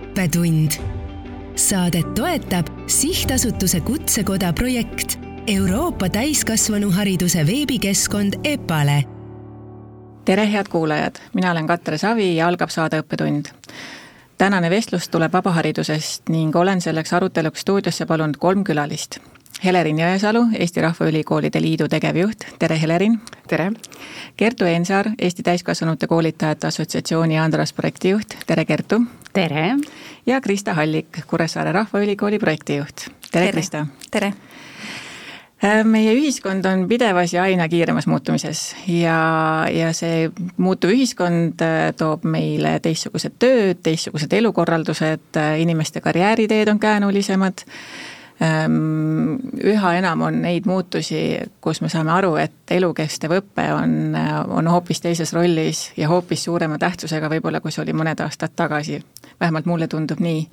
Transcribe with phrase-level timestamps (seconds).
[0.00, 0.70] õppetund.
[1.56, 9.04] Saadet toetab sihtasutuse Kutsekoda projekt Euroopa täiskasvanuhariduse veebikeskkond EPALE.
[10.24, 13.46] tere, head kuulajad, mina olen Katre Savi ja algab saade Õppetund.
[14.38, 19.18] tänane vestlus tuleb vabaharidusest ning olen selleks aruteluks stuudiosse palunud kolm külalist
[19.64, 23.18] Helerin Jõesalu, Eesti Rahvaülikoolide Liidu tegevjuht, tere Helerin!
[23.48, 23.70] tere!
[24.36, 29.02] Kertu Eensaar, Eesti Täiskasvanute Koolitajate Assotsiatsiooni Andras projektijuht, tere Kertu!
[29.32, 29.76] tere!
[30.26, 33.52] ja Krista Hallik, Kuressaare Rahvaülikooli projektijuht, tere, tere.
[33.52, 33.86] Krista!
[34.10, 34.32] tere!
[35.60, 41.90] Äh, meie ühiskond on pidevas ja aina kiiremas muutumises ja, ja see muutuv ühiskond äh,
[42.00, 47.66] toob meile teistsugused tööd, teistsugused elukorraldused, äh, inimeste karjääriteed on käänulisemad
[48.40, 54.14] üha enam on neid muutusi, kus me saame aru, et elukestev õpe on,
[54.48, 59.02] on hoopis teises rollis ja hoopis suurema tähtsusega võib-olla, kui see oli mõned aastad tagasi.
[59.40, 60.48] vähemalt mulle tundub nii.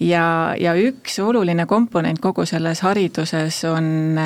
[0.00, 4.18] ja, ja üks oluline komponent kogu selles hariduses on,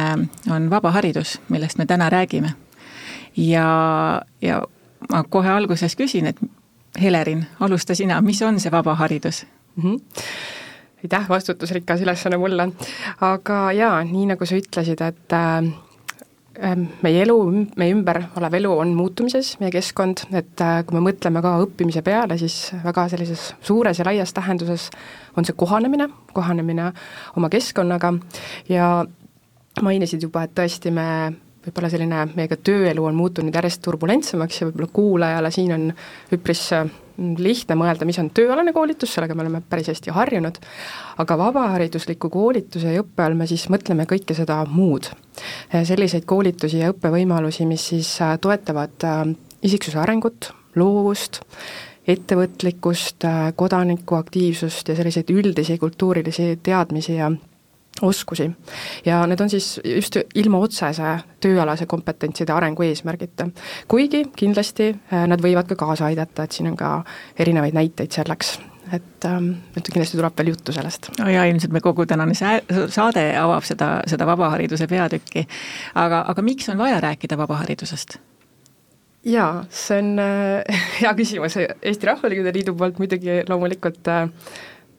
[0.51, 2.55] on vaba haridus, millest me täna räägime.
[3.37, 4.63] ja, ja
[5.13, 6.41] ma kohe alguses küsin, et
[7.03, 9.83] Helerin, alusta sina, mis on see vaba haridus mm?
[9.83, 10.65] -hmm
[11.05, 12.70] aitäh, vastutusrikas ülesanne mulle.
[13.20, 15.69] aga jaa, nii nagu sa ütlesid, et äh,
[16.64, 17.36] ähm, meie elu,
[17.77, 22.02] meie ümber olev elu on muutumises, meie keskkond, et äh, kui me mõtleme ka õppimise
[22.06, 24.91] peale, siis väga sellises suures ja laias tähenduses
[25.36, 26.92] on see kohanemine, kohanemine
[27.36, 28.14] oma keskkonnaga
[28.72, 29.05] ja
[29.83, 31.08] mainisid juba, et tõesti me
[31.67, 35.89] võib-olla selline, meie ka tööelu on muutunud järjest turbulentsemaks ja võib-olla kuulajale siin on
[36.34, 36.86] üpris äh,
[37.17, 40.61] lihtne mõelda, mis on tööalane koolitus, sellega me oleme päris hästi harjunud,
[41.23, 45.11] aga vabaharidusliku koolituse ja õppe all me siis mõtleme kõike seda muud.
[45.73, 49.25] selliseid koolitusi ja õppevõimalusi, mis siis äh, toetavad äh,
[49.62, 51.41] isiksuse arengut, loovust,
[52.06, 53.25] ettevõtlikkust,
[53.56, 57.33] kodanikuaktiivsust ja selliseid üldisi kultuurilisi teadmisi ja
[58.02, 58.50] oskusi.
[59.05, 63.48] ja need on siis just ilma otsese tööalase kompetentside arengu eesmärgita.
[63.89, 67.05] kuigi kindlasti äh, nad võivad ka kaasa aidata, et siin on ka
[67.39, 68.58] erinevaid näiteid selleks
[68.92, 71.11] et, ähm, et kindlasti tuleb veel juttu sellest.
[71.18, 75.46] no ja ilmselt me kogu tänane saade avab seda, seda vabahariduse peatükki.
[75.95, 78.18] aga, aga miks on vaja rääkida vabaharidusest?
[79.27, 84.29] jaa, see on äh, hea küsimus, Eesti Rahvaülikoolide Liidu poolt muidugi loomulikult äh,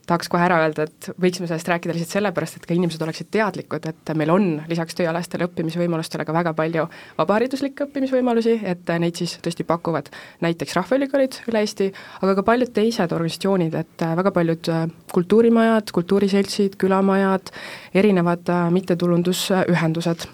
[0.07, 3.87] tahaks kohe ära öelda, et võiksime sellest rääkida lihtsalt sellepärast, et ka inimesed oleksid teadlikud,
[3.89, 6.87] et meil on lisaks tööalastele õppimisvõimalustele ka väga palju
[7.17, 10.09] vabahariduslikke õppimisvõimalusi, et neid siis tõesti pakuvad
[10.45, 11.91] näiteks rahvaülikoolid üle Eesti,
[12.21, 14.71] aga ka paljud teised organisatsioonid, et väga paljud
[15.13, 17.51] kultuurimajad, kultuuriseltsid, külamajad,
[17.97, 20.27] erinevad mittetulundusühendused.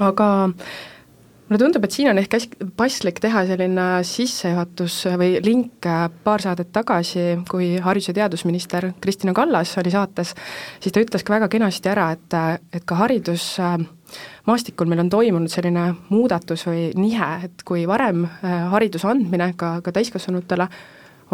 [0.00, 0.26] aga
[1.46, 5.86] mulle tundub, et siin on ehk hästi paslik teha selline sissejuhatus või link
[6.24, 10.34] paar saadet tagasi, kui haridus- ja teadusminister Kristina Kallas oli saates,
[10.80, 12.38] siis ta ütles ka väga kenasti ära, et,
[12.74, 19.06] et ka haridusmaastikul meil on toimunud selline muudatus või nihe, et kui varem äh, hariduse
[19.10, 20.68] andmine ka, ka täiskasvanutele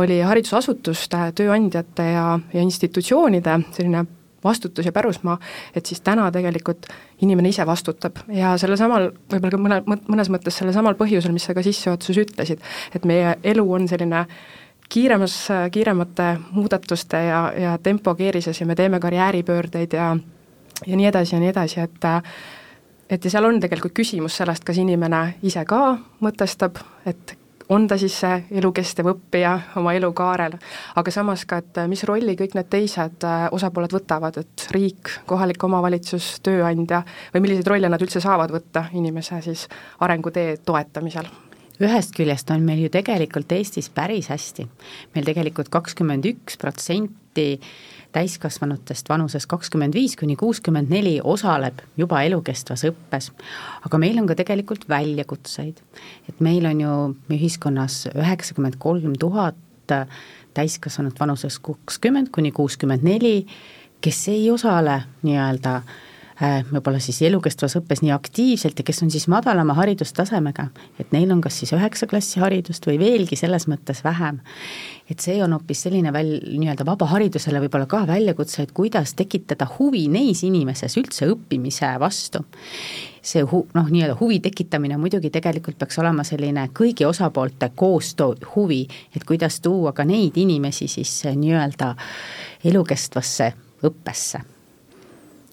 [0.00, 4.06] oli haridusasutuste, tööandjate ja, ja institutsioonide selline
[4.44, 5.38] vastutus ja pärusmaa,
[5.74, 6.86] et siis täna tegelikult
[7.22, 8.24] inimene ise vastutab.
[8.32, 12.22] Ja sellel samal, võib-olla ka mõne, mõnes mõttes sellel samal põhjusel, mis sa ka sissejuhatuses
[12.24, 12.62] ütlesid,
[12.94, 14.26] et meie elu on selline
[14.92, 15.36] kiiremas,
[15.72, 20.16] kiiremate muudatuste ja, ja tempo keerises ja me teeme karjääripöördeid ja
[20.86, 22.08] ja nii edasi ja nii edasi, et
[23.10, 27.36] et ja seal on tegelikult küsimus sellest, kas inimene ise ka mõtestab, et
[27.72, 30.56] on ta siis see elukestev õppija oma elukaarel,
[31.00, 35.64] aga samas ka, et mis rolli kõik need teised äh, osapooled võtavad, et riik, kohalik
[35.64, 37.02] omavalitsus, tööandja
[37.34, 39.68] või milliseid rolle nad üldse saavad võtta inimese siis
[40.04, 41.30] arengutee toetamisel
[41.82, 44.68] ühest küljest on meil ju tegelikult Eestis päris hästi.
[45.14, 47.56] meil tegelikult kakskümmend üks protsenti
[48.12, 53.30] täiskasvanutest vanuses kakskümmend viis kuni kuuskümmend neli osaleb juba elukestvas õppes.
[53.86, 55.80] aga meil on ka tegelikult väljakutseid,
[56.28, 56.94] et meil on ju
[57.38, 59.56] ühiskonnas üheksakümmend kolm tuhat
[60.54, 63.46] täiskasvanut vanuses kakskümmend kuni kuuskümmend neli,
[64.00, 66.00] kes ei osale nii-öelda äh,
[66.42, 70.66] võib-olla siis elukestvas õppes nii aktiivselt ja kes on siis madalama haridustasemega,
[70.98, 74.40] et neil on kas siis üheksa klassi haridust või veelgi selles mõttes vähem.
[75.10, 80.06] et see on hoopis selline väl-, nii-öelda vabaharidusele võib-olla ka väljakutse, et kuidas tekitada huvi
[80.08, 82.44] neis inimeses üldse õppimise vastu.
[83.22, 88.88] see hu-, noh, nii-öelda huvi tekitamine muidugi tegelikult peaks olema selline kõigi osapoolte koostöö huvi,
[89.16, 91.94] et kuidas tuua ka neid inimesi siis nii-öelda
[92.64, 93.52] elukestvasse
[93.82, 94.51] õppesse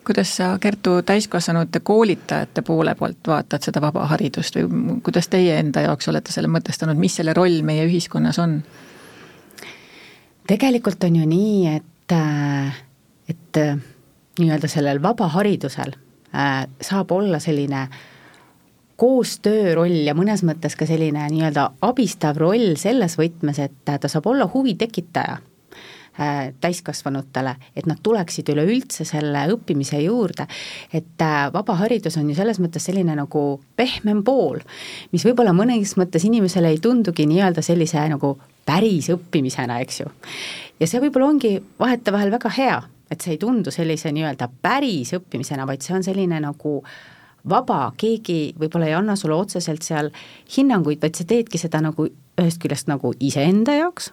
[0.06, 5.84] kuidas sa, Kertu, täiskasvanute koolitajate poole poolt vaatad seda vaba haridust või kuidas teie enda
[5.86, 8.62] jaoks olete selle mõtestanud, mis selle roll meie ühiskonnas on?
[10.50, 12.16] tegelikult on ju nii, et,
[13.30, 13.60] et
[14.40, 15.94] nii-öelda sellel vabaharidusel
[16.82, 17.84] saab olla selline
[19.00, 24.28] koostöö roll ja mõnes mõttes ka selline nii-öelda abistav roll selles võtmes, et ta saab
[24.28, 25.49] olla huvi tekitaja äh,
[26.62, 30.48] täiskasvanutele, et nad tuleksid üleüldse selle õppimise juurde.
[30.94, 34.60] et äh, vaba haridus on ju selles mõttes selline nagu pehmem pool,
[35.12, 40.12] mis võib-olla mõnes mõttes inimesele ei tundugi nii-öelda sellise nagu päris õppimisena, eks ju.
[40.80, 42.82] ja see võib-olla ongi vahetevahel väga hea,
[43.12, 47.00] et see ei tundu sellise nii-öelda päris õppimisena, vaid see on selline nagu äh,
[47.48, 50.12] vaba, keegi võib-olla ei anna sulle otseselt seal
[50.56, 52.08] hinnanguid, vaid sa teedki seda nagu
[52.40, 54.12] ühest küljest nagu iseenda jaoks,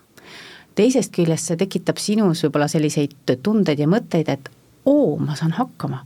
[0.76, 4.50] teisest küljest see tekitab sinus võib-olla selliseid tundeid ja mõtteid, et
[4.86, 6.04] oo, ma saan hakkama.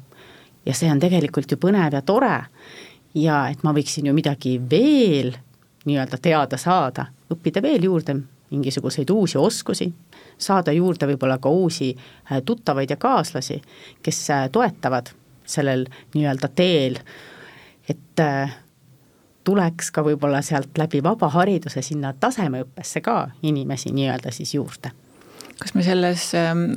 [0.67, 2.37] ja see on tegelikult ju põnev ja tore
[3.15, 5.33] ja et ma võiksin ju midagi veel
[5.89, 8.17] nii-öelda teada saada, õppida veel juurde
[8.51, 9.87] mingisuguseid uusi oskusi,
[10.39, 13.61] saada juurde võib-olla ka uusi äh, tuttavaid ja kaaslasi,
[14.03, 15.13] kes äh, toetavad
[15.47, 16.99] sellel nii-öelda teel,
[17.89, 18.57] et äh,
[19.51, 24.95] tuleks ka võib-olla sealt läbi vabahariduse sinna tasemeõppesse ka inimesi nii-öelda siis juurde
[25.61, 26.71] kas me selles ähm,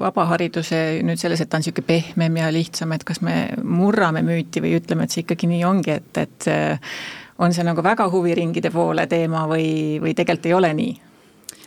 [0.00, 4.60] vabahariduse nüüd selles, et ta on niisugune pehmem ja lihtsam, et kas me murrame müüti
[4.60, 6.92] või ütleme, et see ikkagi nii ongi, et, et äh,
[7.38, 9.68] on see nagu väga huviringide poole teema või,
[10.02, 10.94] või tegelikult ei ole nii?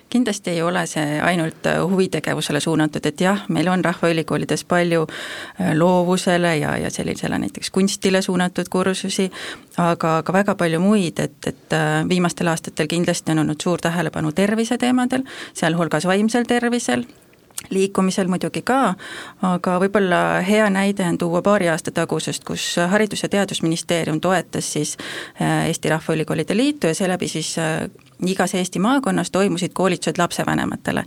[0.09, 5.73] Kindlasti ei ole see ainult äh, huvitegevusele suunatud, et jah, meil on rahvaülikoolides palju äh,
[5.77, 9.29] loovusele ja, ja sellisele näiteks kunstile suunatud kursusi,
[9.77, 14.31] aga ka väga palju muid, et, et äh, viimastel aastatel kindlasti on olnud suur tähelepanu
[14.31, 17.05] terviseteemadel, sealhulgas vaimsel tervisel,
[17.69, 18.95] liikumisel muidugi ka,
[19.45, 24.97] aga võib-olla hea näide on tuua paari aasta tagusest, kus Haridus- ja Teadusministeerium toetas siis
[25.67, 27.57] Eesti Rahvaülikoolide Liitu ja seeläbi siis
[28.25, 31.03] igas Eesti maakonnas toimusid koolitused lapsevanematele.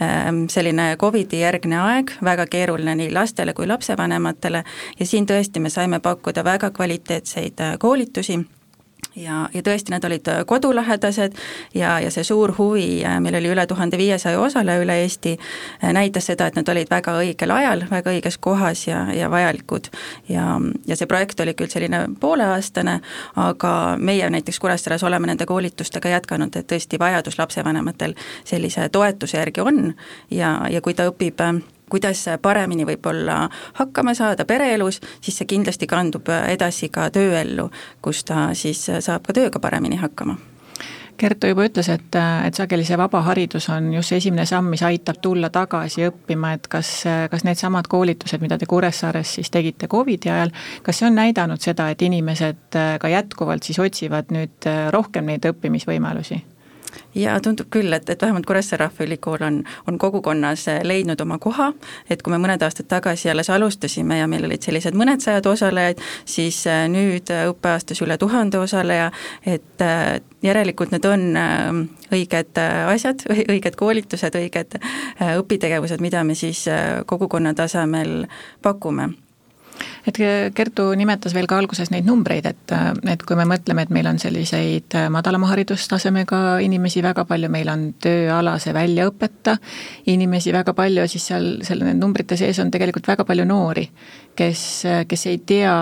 [0.00, 4.64] Ehm, selline Covidi järgne aeg, väga keeruline nii lastele kui lapsevanematele
[5.00, 8.40] ja siin tõesti me saime pakkuda väga kvaliteetseid äh, koolitusi
[9.16, 11.36] ja, ja tõesti, need olid äh, kodulähedased
[11.74, 15.36] ja, ja see suur huvi, äh, meil oli üle tuhande viiesaja osaleja üle Eesti,
[15.84, 19.90] äh, näitas seda, et nad olid väga õigel ajal, väga õiges kohas ja, ja vajalikud.
[20.28, 23.00] ja, ja see projekt oli küll selline pooleaastane,
[23.36, 28.14] aga meie näiteks Kuressaares oleme nende koolitustega jätkanud, et tõesti vajadus lapsevanematel
[28.44, 29.92] sellise toetuse järgi on
[30.30, 31.40] ja, ja kui ta õpib
[31.90, 33.42] kuidas paremini võib-olla
[33.80, 37.70] hakkama saada pereelus, siis see kindlasti kandub edasi ka tööellu,
[38.02, 40.38] kus ta siis saab ka tööga paremini hakkama
[41.20, 44.80] Kertu juba ütles, et, et sageli see vaba haridus on just see esimene samm, mis
[44.88, 46.92] aitab tulla tagasi õppima, et kas,
[47.28, 50.54] kas needsamad koolitused, mida te Kuressaares siis tegite Covidi ajal,
[50.86, 56.40] kas see on näidanud seda, et inimesed ka jätkuvalt siis otsivad nüüd rohkem neid õppimisvõimalusi?
[57.14, 61.72] Ja tundub küll, et, et vähemalt Kuressaare Rahvaülikool on, on kogukonnas eh, leidnud oma koha,
[62.10, 66.02] et kui me mõned aastad tagasi alles alustasime ja meil olid sellised mõned sajad osalejaid,
[66.24, 69.10] siis eh, nüüd eh, õppeaastas üle tuhande osaleja,
[69.46, 69.82] et
[70.42, 71.24] järelikult need on
[72.12, 74.76] õiged asjad, õiged koolitused, õiged
[75.40, 76.66] õpitegevused, mida me siis
[77.08, 78.24] kogukonna tasemel
[78.62, 79.10] pakume
[80.08, 80.20] et
[80.54, 82.74] Kertu nimetas veel ka alguses neid numbreid, et,
[83.12, 87.86] et kui me mõtleme, et meil on selliseid madalama haridustasemega inimesi väga palju, meil on
[88.02, 89.56] tööalase väljaõpeta
[90.12, 93.86] inimesi väga palju, siis seal, selle numbrite sees on tegelikult väga palju noori,
[94.36, 94.64] kes,
[95.08, 95.76] kes ei tea,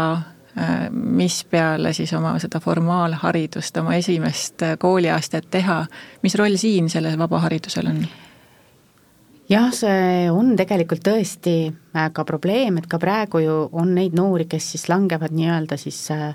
[0.92, 5.84] mis peale siis oma seda formaalharidust, oma esimest kooliastet teha,
[6.22, 8.02] mis roll siin sellel vabaharidusel on?
[9.48, 14.48] Jah, see on tegelikult tõesti äh, ka probleem, et ka praegu ju on neid noori,
[14.50, 16.34] kes siis langevad nii-öelda siis, äh,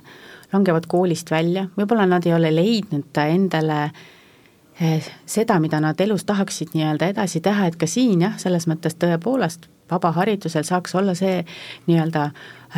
[0.54, 6.74] langevad koolist välja, võib-olla nad ei ole leidnud endale äh, seda, mida nad elus tahaksid
[6.74, 11.42] nii-öelda edasi teha, et ka siin jah, selles mõttes tõepoolest vabaharidusel saaks olla see
[11.88, 12.30] nii-öelda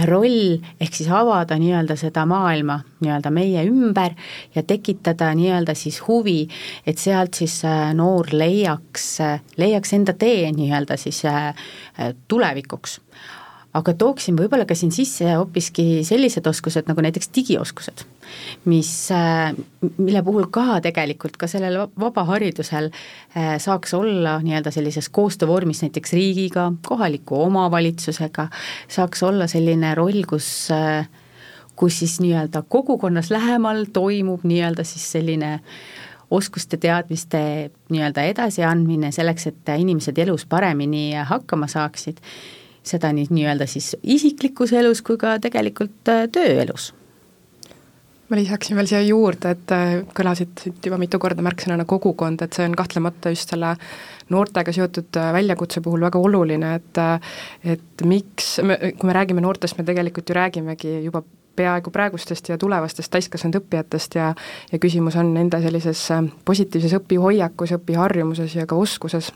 [0.04, 4.16] roll, ehk siis avada nii-öelda seda maailma nii-öelda meie ümber
[4.56, 6.48] ja tekitada nii-öelda siis huvi,
[6.88, 11.54] et sealt siis äh, noor leiaks, äh, leiaks enda tee nii-öelda siis äh,
[12.28, 13.00] tulevikuks
[13.76, 18.06] aga tooksin võib-olla ka siin sisse hoopiski sellised oskused nagu näiteks digioskused,
[18.72, 19.52] mis, äh,
[19.98, 26.70] mille puhul ka tegelikult ka sellel vabaharidusel äh, saaks olla nii-öelda sellises koostöövormis näiteks riigiga,
[26.88, 28.48] kohaliku omavalitsusega,
[28.88, 31.08] saaks olla selline roll, kus äh,
[31.76, 35.60] kus siis nii-öelda kogukonnas lähemal toimub nii-öelda siis selline
[36.32, 37.40] oskuste, teadmiste
[37.92, 42.24] nii-öelda edasiandmine selleks, et inimesed elus paremini hakkama saaksid
[42.86, 46.92] seda nii nii-öelda siis isiklikus elus kui ka tegelikult äh, tööelus.
[48.30, 52.58] Ma lisaksin veel siia juurde, et äh, kõlasid siit juba mitu korda märksõnana kogukond, et
[52.58, 53.76] see on kahtlemata just selle
[54.34, 57.02] noortega seotud äh, väljakutse puhul väga oluline, et
[57.76, 61.24] et miks, kui me räägime noortest, me tegelikult ju räägimegi juba
[61.56, 64.34] peaaegu praegustest ja tulevastest täiskasvanud õppijatest ja
[64.72, 66.02] ja küsimus on nende sellises
[66.46, 69.32] positiivses õpihoiakus, õpiharjumuses ja ka oskuses,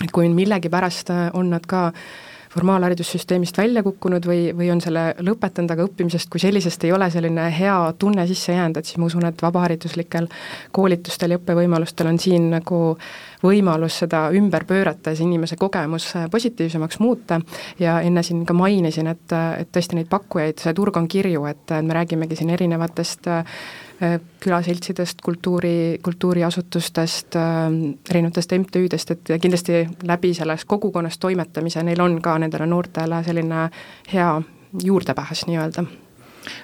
[0.00, 5.70] et kui millegipärast on nad ka äh, formaalharidussüsteemist välja kukkunud või, või on selle lõpetanud,
[5.70, 9.26] aga õppimisest kui sellisest ei ole selline hea tunne sisse jäänud, et siis ma usun,
[9.28, 10.26] et vabahariduslikel
[10.74, 12.80] koolitustel ja õppevõimalustel on siin nagu
[13.44, 17.40] võimalus seda ümber pöörata ja see inimese kogemus positiivsemaks muuta.
[17.78, 21.78] Ja enne siin ka mainisin, et, et tõesti neid pakkujaid, see turg on kirju, et
[21.86, 23.30] me räägimegi siin erinevatest
[24.40, 27.74] külaseltsidest, kultuuri, kultuuriasutustest, ähm,
[28.10, 33.66] erinevatest MTÜ-dest, et kindlasti läbi selles kogukonnas toimetamise neil on ka nendele noortele selline
[34.12, 34.30] hea
[34.84, 35.84] juurdepääs nii-öelda.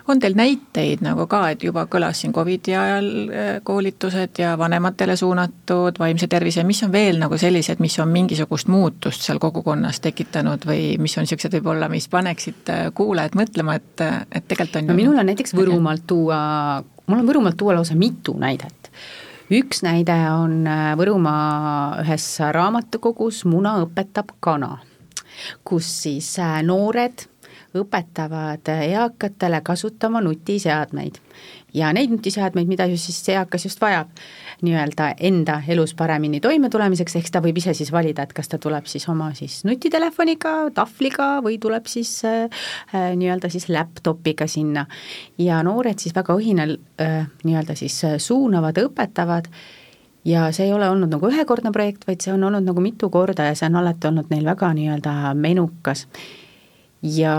[0.09, 5.17] On teil näiteid nagu ka, et juba kõlas siin Covidi ajal äh, koolitused ja vanematele
[5.17, 10.65] suunatud vaimse tervise, mis on veel nagu sellised, mis on mingisugust muutust seal kogukonnas tekitanud
[10.65, 15.01] või mis on niisugused võib-olla, mis paneksid äh, kuulajad mõtlema, et, et tegelikult on no
[15.05, 16.41] minul on näiteks Võrumaalt tuua
[17.07, 18.91] mul on Võrumaalt tuua lausa mitu näidet.
[19.51, 24.79] üks näide on äh, Võrumaa ühes raamatukogus Muna õpetab kana,
[25.65, 27.27] kus siis äh, noored
[27.77, 31.21] õpetavad eakatele kasutama nutiseadmeid
[31.77, 34.11] ja neid nutiseadmeid, mida ju siis eakas just vajab
[34.65, 38.89] nii-öelda enda elus paremini toimetulemiseks, ehk ta võib ise siis valida, et kas ta tuleb
[38.89, 42.47] siis oma siis nutitelefoniga, tahvliga või tuleb siis äh,
[42.95, 44.87] äh, nii-öelda siis laptopiga sinna.
[45.39, 49.51] ja noored siis väga õhinal äh, nii-öelda siis äh, suunavad, õpetavad
[50.27, 53.51] ja see ei ole olnud nagu ühekordne projekt, vaid see on olnud nagu mitu korda
[53.51, 56.07] ja see on alati olnud neil väga nii-öelda menukas.
[57.03, 57.35] ja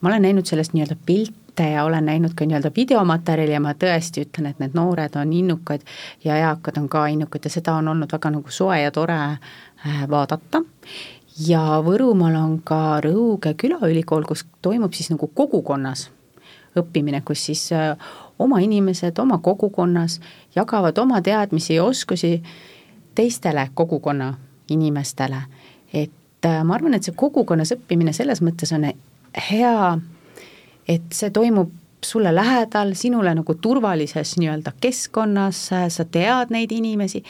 [0.00, 3.72] ma olen näinud sellest nii-öelda pilti, pilte ja olen näinud ka nii-öelda videomaterjali ja ma
[3.72, 5.80] tõesti ütlen, et need noored on innukad
[6.24, 10.08] ja eakad on ka innukad ja seda on olnud väga nagu soe ja tore äh,
[10.08, 10.62] vaadata.
[11.48, 16.10] ja Võrumaal on ka Rõuge Külaülikool, kus toimub siis nagu kogukonnas
[16.76, 17.96] õppimine, kus siis äh,
[18.38, 20.20] oma inimesed oma kogukonnas
[20.54, 22.42] jagavad oma teadmisi ja oskusi
[23.14, 24.34] teistele kogukonna
[24.68, 25.42] inimestele.
[25.92, 28.88] et äh, ma arvan, et see kogukonnas õppimine selles mõttes on
[29.50, 29.98] hea
[30.88, 31.70] et see toimub
[32.04, 37.22] sulle lähedal, sinule nagu turvalises nii-öelda keskkonnas, sa tead neid inimesi,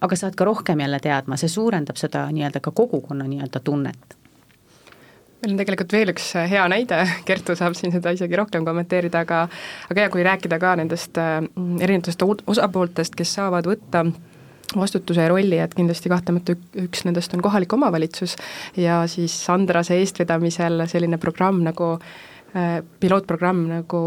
[0.00, 4.16] aga sa oled ka rohkem jälle teadma, see suurendab seda nii-öelda ka kogukonna nii-öelda tunnet.
[5.40, 9.46] Meil on tegelikult veel üks hea näide, Kertu saab siin seda isegi rohkem kommenteerida, aga
[9.90, 14.04] aga ja kui rääkida ka nendest mm, erinevatest osapooltest, kes saavad võtta
[14.76, 18.36] vastutuse ja rolli, et kindlasti kahtlemata üks nendest on kohalik omavalitsus.
[18.78, 22.39] Ja siis Andrase eestvedamisel selline programm nagu Äh,
[23.00, 24.00] pilootprogramm nagu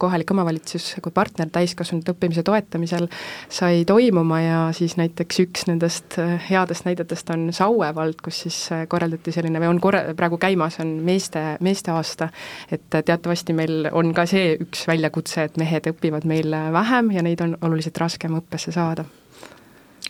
[0.00, 3.08] kohalik omavalitsus kui partner täiskasvanute õppimise toetamisel
[3.52, 8.58] sai toimuma ja siis näiteks üks nendest äh, headest näidetest on Saue vald, kus siis
[8.72, 12.30] äh, korraldati selline või on korra-, praegu käimas, on meeste, meeste aasta,
[12.72, 17.42] et teatavasti meil on ka see üks väljakutse, et mehed õpivad meil vähem ja neid
[17.44, 19.04] on oluliselt raskem õppesse saada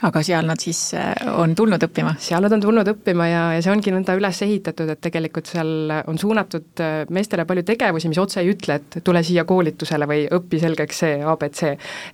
[0.06, 2.14] aga seal nad siis äh, on tulnud õppima?
[2.22, 5.92] seal nad on tulnud õppima ja, ja see ongi nõnda üles ehitatud, et tegelikult seal
[6.10, 10.24] on suunatud äh, meestele palju tegevusi, mis otse ei ütle, et tule siia koolitusele või
[10.38, 11.62] õpi selgeks see abc.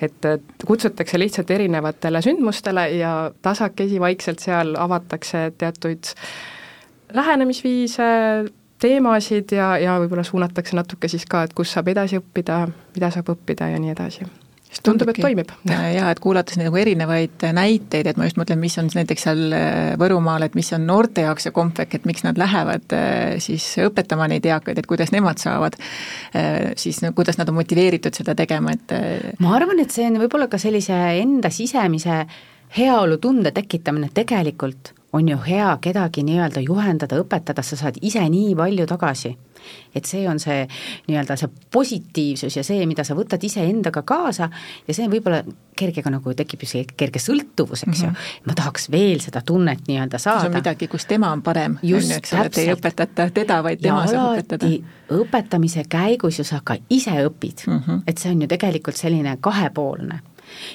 [0.02, 0.30] et
[0.66, 6.14] kutsutakse lihtsalt erinevatele sündmustele ja tasakesi vaikselt seal avatakse teatuid
[7.14, 8.08] lähenemisviise,
[8.82, 12.64] teemasid ja, ja võib-olla suunatakse natuke siis ka, et kus saab edasi õppida,
[12.96, 14.26] mida saab õppida ja nii edasi
[14.68, 15.52] siis tundub, et toimib.
[15.70, 19.92] jaa, et kuulates nagu erinevaid näiteid, et ma just mõtlen, mis on näiteks seal äh,
[20.00, 24.28] Võrumaal, et mis on noorte jaoks see kompvek, et miks nad lähevad äh, siis õpetama
[24.32, 29.40] neid eakaid, et kuidas nemad saavad äh, siis, kuidas nad on motiveeritud seda tegema, et
[29.42, 32.24] ma arvan, et see on võib-olla ka sellise enda sisemise
[32.76, 38.86] heaolutunde tekitamine tegelikult on ju hea kedagi nii-öelda juhendada, õpetada, sa saad ise nii palju
[38.86, 39.36] tagasi
[39.94, 40.64] et see on see
[41.08, 44.48] nii-öelda see positiivsus ja see, mida sa võtad iseendaga kaasa
[44.86, 45.42] ja see võib-olla
[45.76, 48.04] kergega nagu tekib see kerge sõltuvus, eks mm -hmm.
[48.04, 48.46] ju, mhm.
[48.48, 50.40] ma tahaks veel seda tunnet nii-öelda saada.
[50.40, 53.62] see on midagi, kus tema on parem, on ju, eks ole, et ei õpetata teda,
[53.62, 54.70] vaid tema ja saab õpetada.
[55.10, 58.02] õpetamise käigus ju sa ka ise õpid mm, -hmm.
[58.06, 60.20] et see on ju tegelikult selline kahepoolne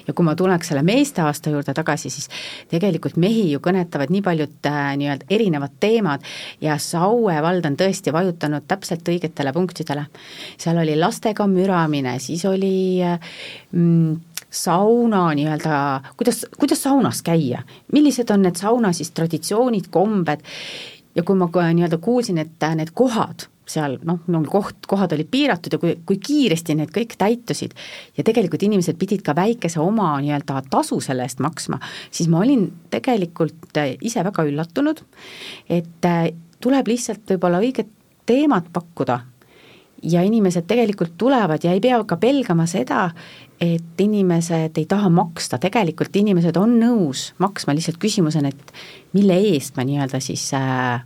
[0.08, 2.30] ja kui ma tuleks selle meeste aasta juurde tagasi, siis
[2.72, 6.26] tegelikult mehi ju kõnetavad nii paljud äh, nii-öelda erinevad teemad
[6.62, 10.06] ja Saue vald on tõesti vajutanud täpselt õigetele punktidele.
[10.58, 13.20] seal oli lastega müramine, siis oli äh,
[13.72, 14.20] mm,
[14.52, 17.64] sauna nii-öelda, kuidas, kuidas saunas käia,
[17.94, 20.44] millised on need sauna siis traditsioonid, kombed
[21.16, 25.76] ja kui ma nii-öelda kuulsin, et need kohad seal noh, no koht, kohad olid piiratud
[25.76, 27.76] ja kui, kui kiiresti need kõik täitusid
[28.18, 31.80] ja tegelikult inimesed pidid ka väikese oma nii-öelda tasu selle eest maksma,
[32.12, 35.04] siis ma olin tegelikult äh, ise väga üllatunud,
[35.70, 37.92] et äh, tuleb lihtsalt võib-olla õiget
[38.30, 39.22] teemat pakkuda
[40.12, 43.10] ja inimesed tegelikult tulevad ja ei pea ka pelgama seda,
[43.62, 48.74] et inimesed ei taha maksta, tegelikult inimesed on nõus maksma, lihtsalt küsimus on, et
[49.14, 51.04] mille eest ma nii-öelda siis äh,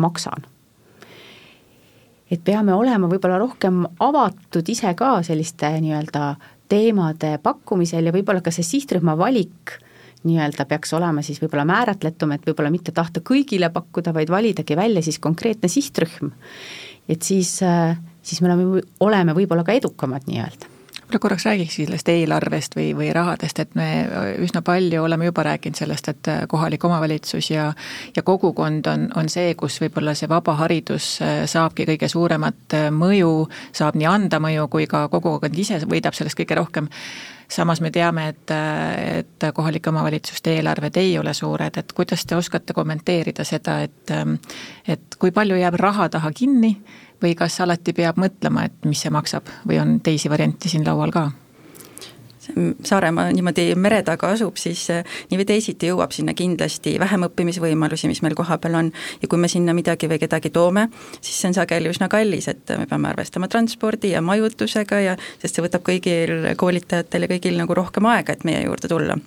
[0.00, 0.48] maksan.
[2.32, 6.32] Et peame olema võib-olla rohkem avatud ise ka selliste nii-öelda
[6.72, 9.76] teemade pakkumisel ja võib-olla ka see sihtrühma valik
[10.24, 15.02] nii-öelda peaks olema siis võib-olla määratletum, et võib-olla mitte tahta kõigile pakkuda, vaid validagi välja
[15.04, 16.32] siis konkreetne sihtrühm.
[17.08, 17.58] et siis,
[18.22, 20.71] siis me oleme, oleme võib-olla ka edukamad nii-öelda
[21.12, 24.06] võib-olla korraks räägiks sellest eelarvest või, või rahadest, et me
[24.40, 27.72] üsna palju oleme juba rääkinud sellest, et kohalik omavalitsus ja
[28.16, 32.88] ja kogukond on, on see, kus võib-olla see vaba haridus äh, saabki kõige suuremat äh,
[32.90, 36.88] mõju, saab nii anda mõju, kui ka kogukond ise võidab sellest kõige rohkem.
[37.52, 42.36] Samas me teame, et, äh, et kohalike omavalitsuste eelarved ei ole suured, et kuidas te
[42.40, 44.16] oskate kommenteerida seda, et
[44.88, 46.76] et kui palju jääb raha taha kinni
[47.22, 51.14] või kas alati peab mõtlema, et mis see maksab või on teisi variante siin laual
[51.14, 51.30] ka?
[52.42, 58.10] Saaremaa niimoodi mere taga asub, siis eh, nii või teisiti jõuab sinna kindlasti vähem õppimisvõimalusi,
[58.10, 58.88] mis meil kohapeal on,
[59.22, 60.88] ja kui me sinna midagi või kedagi toome,
[61.20, 65.54] siis see on sageli üsna kallis, et me peame arvestama transpordi ja majutusega ja sest
[65.54, 69.20] see võtab kõigil koolitajatel ja kõigil nagu rohkem aega, et meie juurde tulla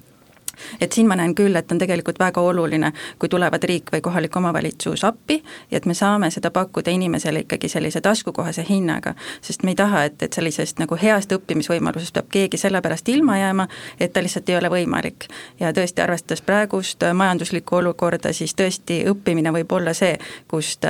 [0.82, 4.36] et siin ma näen küll, et on tegelikult väga oluline, kui tulevad riik või kohalik
[4.36, 9.76] omavalitsus appi ja et me saame seda pakkuda inimesele ikkagi sellise taskukohase hinnaga, sest me
[9.76, 13.68] ei taha, et, et sellisest nagu heast õppimisvõimalusest peab keegi sellepärast ilma jääma,
[14.00, 15.30] et ta lihtsalt ei ole võimalik.
[15.60, 20.86] ja tõesti, arvestades praegust majanduslikku olukorda, siis tõesti õppimine võib olla see, kust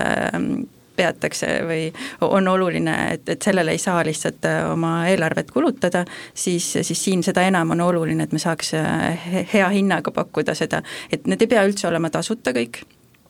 [0.96, 1.86] peatakse või
[2.22, 7.24] on oluline, et, et sellele ei saa lihtsalt äh, oma eelarvet kulutada, siis, siis siin
[7.24, 11.52] seda enam on oluline, et me saaks äh, hea hinnaga pakkuda seda, et need ei
[11.52, 12.84] pea üldse olema tasuta kõik,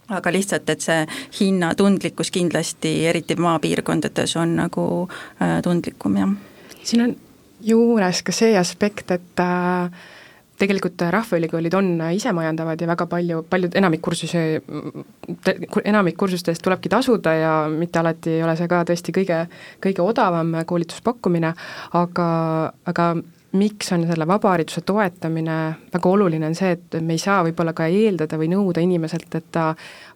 [0.09, 1.05] aga lihtsalt, et see
[1.39, 4.87] hinnatundlikkus kindlasti, eriti maapiirkondades, on nagu
[5.41, 6.35] äh, tundlikum, jah.
[6.83, 7.15] siin on
[7.65, 10.05] juures ka see aspekt, et äh,
[10.57, 14.43] tegelikult rahvaülikoolid on isemajandavad ja väga palju, paljud, enamik kursusi,
[15.83, 19.41] enamik kursustest tulebki tasuda ja mitte alati ei ole see ka tõesti kõige,
[19.83, 21.53] kõige odavam koolituspakkumine,
[22.01, 22.29] aga,
[22.87, 23.09] aga
[23.55, 25.55] miks on selle vabahariduse toetamine
[25.93, 29.47] väga oluline, on see, et me ei saa võib-olla ka eeldada või nõuda inimeselt, et
[29.55, 29.69] ta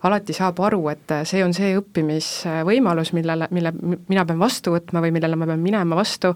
[0.08, 3.74] alati saab aru, et see on see õppimisvõimalus, millele, mille
[4.12, 6.34] mina pean vastu võtma või millele ma pean minema vastu,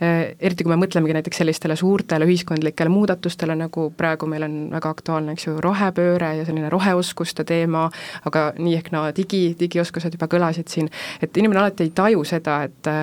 [0.00, 5.34] eriti kui me mõtlemegi näiteks sellistele suurtele ühiskondlikele muudatustele, nagu praegu meil on väga aktuaalne,
[5.36, 7.88] eks ju, rohepööre ja selline roheoskuste teema,
[8.28, 10.90] aga nii ehk naa digi, digioskused juba kõlasid siin,
[11.22, 12.94] et inimene alati ei taju seda, et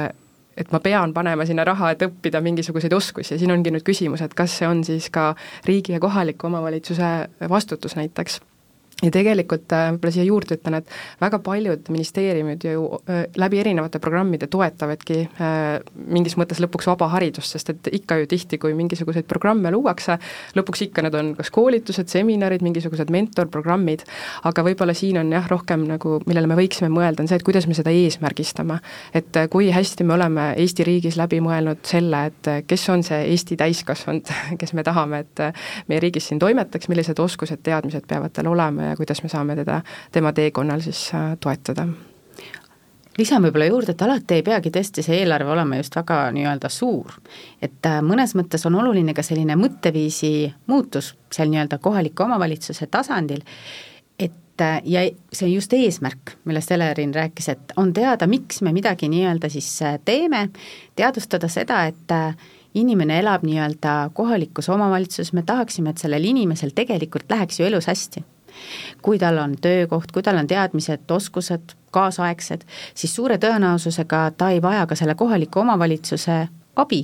[0.57, 3.33] et ma pean panema sinna raha, et õppida mingisuguseid oskusi.
[3.33, 5.29] Ja siin ongi nüüd küsimus, et kas see on siis ka
[5.67, 7.11] riigi ja kohaliku omavalitsuse
[7.49, 8.41] vastutus näiteks
[9.03, 13.99] ja tegelikult äh, võib-olla siia juurde ütlen, et väga paljud ministeeriumid ju äh, läbi erinevate
[14.01, 15.59] programmide toetavadki äh,
[16.09, 20.17] mingis mõttes lõpuks vaba haridust, sest et ikka ju tihti, kui mingisuguseid programme luuakse,
[20.57, 24.01] lõpuks ikka need on kas koolitused, seminarid, mingisugused mentorprogrammid,
[24.49, 27.69] aga võib-olla siin on jah, rohkem nagu, millele me võiksime mõelda, on see, et kuidas
[27.69, 28.79] me seda eesmärgistame.
[29.13, 33.59] et kui hästi me oleme Eesti riigis läbi mõelnud selle, et kes on see Eesti
[33.61, 35.45] täiskasvanud, kes me tahame, et
[35.87, 39.81] meie riigis siin toimetaks, millised oskused, teadmised peavad tal olema ja kuidas me saame teda
[40.11, 41.87] tema teekonnal siis äh, toetada.
[43.17, 47.15] Lisan võib-olla juurde, et alati ei peagi tõesti see eelarve olema just väga nii-öelda suur.
[47.61, 53.41] et äh, mõnes mõttes on oluline ka selline mõtteviisi muutus seal nii-öelda kohaliku omavalitsuse tasandil,
[54.19, 59.09] et äh, ja see just eesmärk, millest Elerin rääkis, et on teada, miks me midagi
[59.09, 59.71] nii-öelda siis
[60.05, 60.49] teeme,
[60.95, 62.17] teadvustada seda, et
[62.77, 68.25] inimene elab nii-öelda kohalikus omavalitsuses, me tahaksime, et sellel inimesel tegelikult läheks ju elus hästi
[69.01, 72.65] kui tal on töökoht, kui tal on teadmised, oskused kaasaegsed,
[72.95, 77.01] siis suure tõenäosusega ta ei vaja ka selle kohaliku omavalitsuse abi,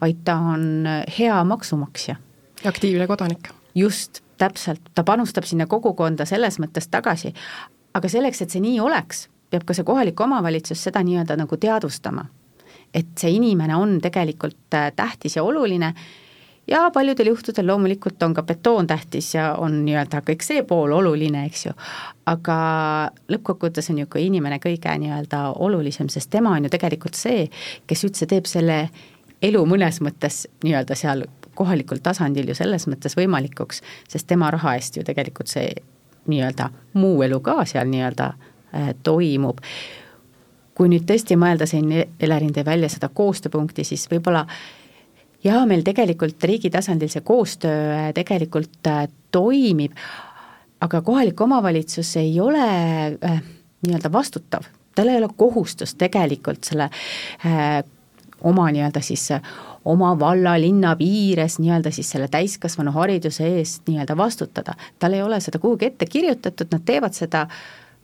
[0.00, 2.16] vaid ta on hea maksumaksja.
[2.64, 3.48] aktiivne kodanik.
[3.74, 7.34] just, täpselt, ta panustab sinna kogukonda selles mõttes tagasi,
[7.94, 12.24] aga selleks, et see nii oleks, peab ka see kohalik omavalitsus seda nii-öelda nagu teadvustama.
[12.94, 14.56] et see inimene on tegelikult
[14.96, 15.94] tähtis ja oluline
[16.68, 21.44] ja paljudel juhtudel loomulikult on ka betoon tähtis ja on nii-öelda kõik see pool oluline,
[21.46, 21.72] eks ju,
[22.30, 22.58] aga
[23.32, 27.48] lõppkokkuvõttes on ju ka inimene kõige nii-öelda olulisem, sest tema on ju tegelikult see,
[27.86, 28.82] kes üldse teeb selle
[29.42, 34.96] elu mõnes mõttes nii-öelda seal kohalikul tasandil ju selles mõttes võimalikuks, sest tema raha eest
[34.96, 35.72] ju tegelikult see
[36.30, 36.70] nii-öelda
[37.00, 39.58] muu elu ka seal nii-öelda äh, toimub.
[40.74, 44.46] kui nüüd tõesti mõelda siin, Elerin tõi välja seda koostööpunkti, siis võib-olla
[45.44, 49.96] jaa, meil tegelikult riigi tasandil see koostöö äh, tegelikult äh, toimib,
[50.80, 52.66] aga kohalik omavalitsus ei ole
[53.14, 53.42] äh,
[53.86, 56.90] nii-öelda vastutav, tal ei ole kohustust tegelikult selle
[57.46, 57.80] äh,
[58.40, 59.28] oma nii-öelda siis
[59.84, 64.74] oma valla, linna piires nii-öelda siis selle täiskasvanu hariduse eest nii-öelda vastutada.
[64.98, 67.46] tal ei ole seda kuhugi ette kirjutatud, nad teevad seda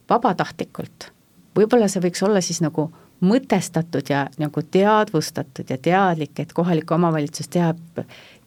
[0.09, 1.11] vabatahtlikult.
[1.57, 7.49] võib-olla see võiks olla siis nagu mõtestatud ja nagu teadvustatud ja teadlik, et kohalik omavalitsus
[7.49, 7.81] teab,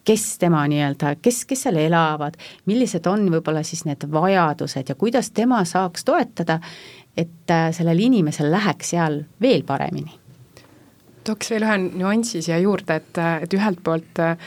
[0.06, 2.38] kes tema nii-öelda, kes, kes seal elavad,
[2.70, 6.60] millised on võib-olla siis need vajadused ja kuidas tema saaks toetada,
[7.18, 10.16] et äh, sellel inimesel läheks seal veel paremini.
[11.28, 14.38] Tooks veel ühe nüansi siia juurde, et, et ühelt poolt äh,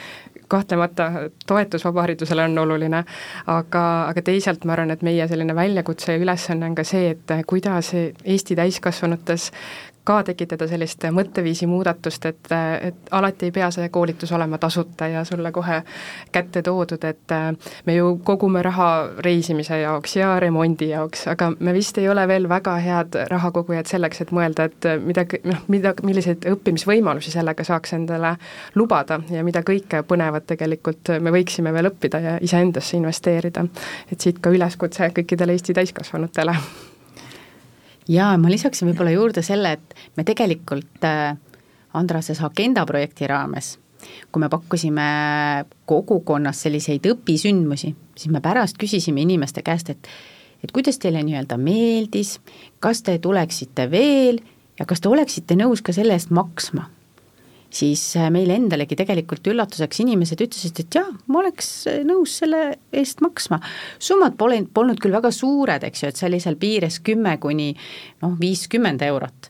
[0.53, 1.11] kahtlemata
[1.47, 3.03] toetus vabaharidusele on oluline,
[3.47, 7.33] aga, aga teisalt ma arvan, et meie selline väljakutse ja ülesanne on ka see, et
[7.49, 9.49] kuidas Eesti täiskasvanutes
[10.03, 15.23] ka tekitada sellist mõtteviisi muudatust, et, et alati ei pea see koolitus olema tasuta ja
[15.25, 15.81] sulle kohe
[16.31, 17.35] kätte toodud, et
[17.85, 18.89] me ju kogume raha
[19.25, 24.21] reisimise jaoks ja remondi jaoks, aga me vist ei ole veel väga head rahakogujad selleks,
[24.21, 28.35] et mõelda, et mida, noh, mida, milliseid õppimisvõimalusi sellega saaks endale
[28.75, 33.65] lubada ja mida kõike põnevat tegelikult me võiksime veel õppida ja iseendasse investeerida.
[34.11, 36.57] et siit ka üleskutse kõikidele Eesti täiskasvanutele
[38.09, 41.35] jaa, ma lisaksin võib-olla juurde selle, et me tegelikult äh,
[41.93, 43.77] Andrases Agenda projekti raames,
[44.31, 45.07] kui me pakkusime
[45.89, 50.13] kogukonnas selliseid õpisündmusi, siis me pärast küsisime inimeste käest, et
[50.63, 52.37] et kuidas teile nii-öelda meeldis,
[52.79, 54.37] kas te tuleksite veel
[54.79, 56.85] ja kas te oleksite nõus ka selle eest maksma
[57.73, 62.61] siis äh, meile endalegi tegelikult üllatuseks inimesed ütlesid, et jaa, ma oleks äh, nõus selle
[62.93, 63.59] eest maksma.
[63.99, 67.71] summad pole, polnud küll väga suured, eks ju, et see oli seal piires kümme kuni
[68.21, 69.49] noh, viiskümmend eurot.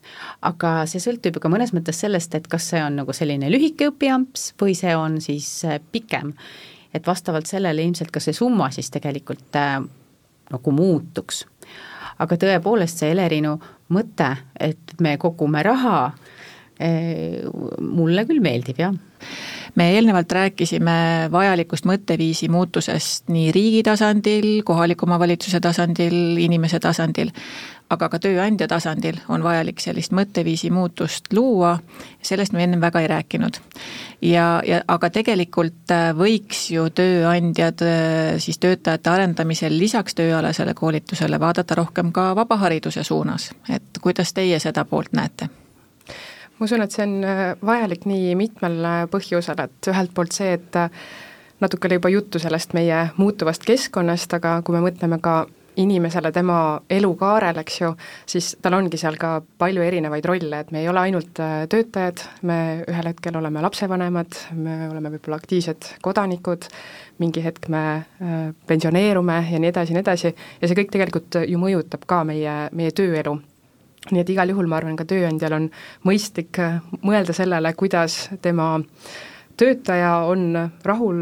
[0.50, 3.92] aga see sõltub ju ka mõnes mõttes sellest, et kas see on nagu selline lühike
[3.92, 6.34] õpiamps või see on siis äh, pikem.
[6.94, 9.58] et vastavalt sellele ilmselt ka see summa siis tegelikult
[10.54, 11.46] nagu muutuks.
[12.20, 13.58] aga tõepoolest, see Elerinu
[13.92, 16.14] mõte, et me kogume raha
[16.84, 18.96] mulle küll meeldib, jah
[19.76, 27.32] me eelnevalt rääkisime vajalikust mõtteviisi muutusest nii riigi tasandil, kohaliku omavalitsuse tasandil, inimese tasandil,
[27.90, 31.76] aga ka tööandja tasandil on vajalik sellist mõtteviisi muutust luua,
[32.22, 33.58] sellest me ennem väga ei rääkinud.
[34.22, 41.40] ja, ja aga tegelikult äh, võiks ju tööandjad äh, siis töötajate arendamisel lisaks tööalasele koolitusele
[41.40, 45.50] vaadata rohkem ka vabahariduse suunas, et kuidas teie seda poolt näete?
[46.64, 50.54] Ma usun, et see on äh, vajalik nii mitmel äh, põhjusel, et ühelt poolt see,
[50.56, 51.04] et äh,
[51.60, 55.44] natuke oli juba juttu sellest meie muutuvast keskkonnast, aga kui me mõtleme ka
[55.84, 56.58] inimesele tema
[56.94, 57.90] elukaarel, eks ju,
[58.30, 61.42] siis tal ongi seal ka palju erinevaid rolle, et me ei ole ainult
[61.74, 66.68] töötajad, me ühel hetkel oleme lapsevanemad, me oleme võib-olla aktiivsed kodanikud,
[67.20, 67.82] mingi hetk me
[68.70, 72.60] pensioneerume ja nii edasi ja nii edasi, ja see kõik tegelikult ju mõjutab ka meie,
[72.78, 73.40] meie tööelu
[74.12, 75.70] nii et igal juhul ma arvan, ka tööandjal on
[76.08, 78.74] mõistlik äh, mõelda sellele, kuidas tema
[79.58, 81.18] töötaja on rahul,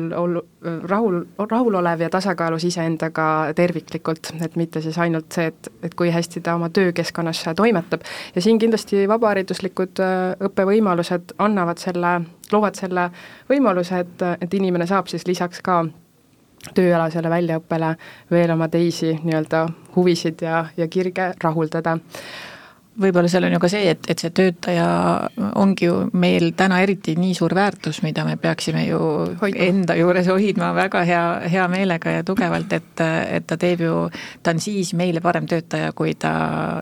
[0.88, 1.18] rahul,
[1.52, 6.56] rahulolev ja tasakaalus iseendaga terviklikult, et mitte siis ainult see, et, et kui hästi ta
[6.56, 8.02] oma töökeskkonnas toimetab.
[8.36, 13.10] ja siin kindlasti vabahariduslikud äh, õppevõimalused annavad selle, loovad selle
[13.50, 15.84] võimaluse, et, et inimene saab siis lisaks ka
[16.78, 17.96] tööalasele väljaõppele
[18.32, 19.66] veel oma teisi nii-öelda
[19.96, 21.98] huvisid ja, ja kirge rahuldada
[23.00, 24.88] võib-olla seal on ju ka see, et, et see töötaja
[25.60, 29.00] ongi ju meil täna eriti nii suur väärtus, mida me peaksime ju
[29.42, 29.68] hoidma.
[29.68, 31.22] enda juures hoidma väga hea,
[31.54, 33.96] hea meelega ja tugevalt, et, et ta teeb ju,
[34.44, 36.34] ta on siis meile parem töötaja, kui ta,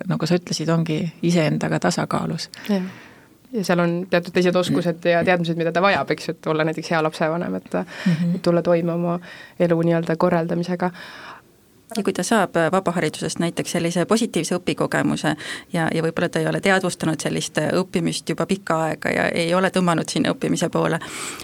[0.10, 2.50] nagu sa ütlesid, ongi iseendaga tasakaalus.
[2.70, 6.66] ja seal on teatud teised oskused ja teadmised, mida ta vajab, eks ju, et olla
[6.66, 8.40] näiteks hea lapsevanem, et mm -hmm.
[8.42, 9.20] tulla toime oma
[9.60, 10.92] elu nii-öelda korraldamisega
[11.98, 15.34] ja kui ta saab äh, vabaharidusest näiteks sellise positiivse õpikogemuse
[15.74, 19.54] ja, ja võib-olla ta ei ole teadvustanud sellist äh, õppimist juba pikka aega ja ei
[19.58, 21.00] ole tõmmanud sinna õppimise poole,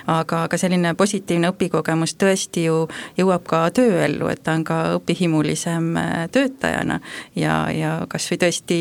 [0.05, 2.83] aga, aga selline positiivne õpikogemus tõesti ju
[3.17, 6.99] jõuab ka tööellu, et ta on ka õpihimulisem äh, töötajana
[7.35, 8.79] ja, ja kas või tõesti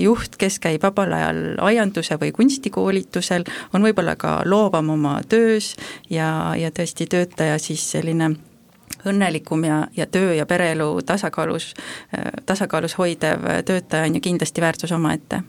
[0.00, 5.74] juht, kes käib vabal ajal aianduse või kunstikoolitusel, on võib-olla ka loovam oma töös
[6.10, 8.34] ja, ja tõesti töötaja siis selline
[9.06, 11.74] õnnelikum ja, ja töö ja pereelu tasakaalus,
[12.46, 15.42] tasakaalus hoidev töötaja on ju kindlasti väärtus omaette.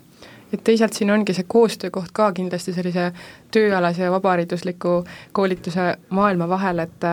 [0.53, 3.09] Et teisalt siin ongi see koostöökoht ka kindlasti sellise
[3.51, 5.01] tööalase ja vabaharidusliku
[5.35, 7.07] koolituse maailma vahel, et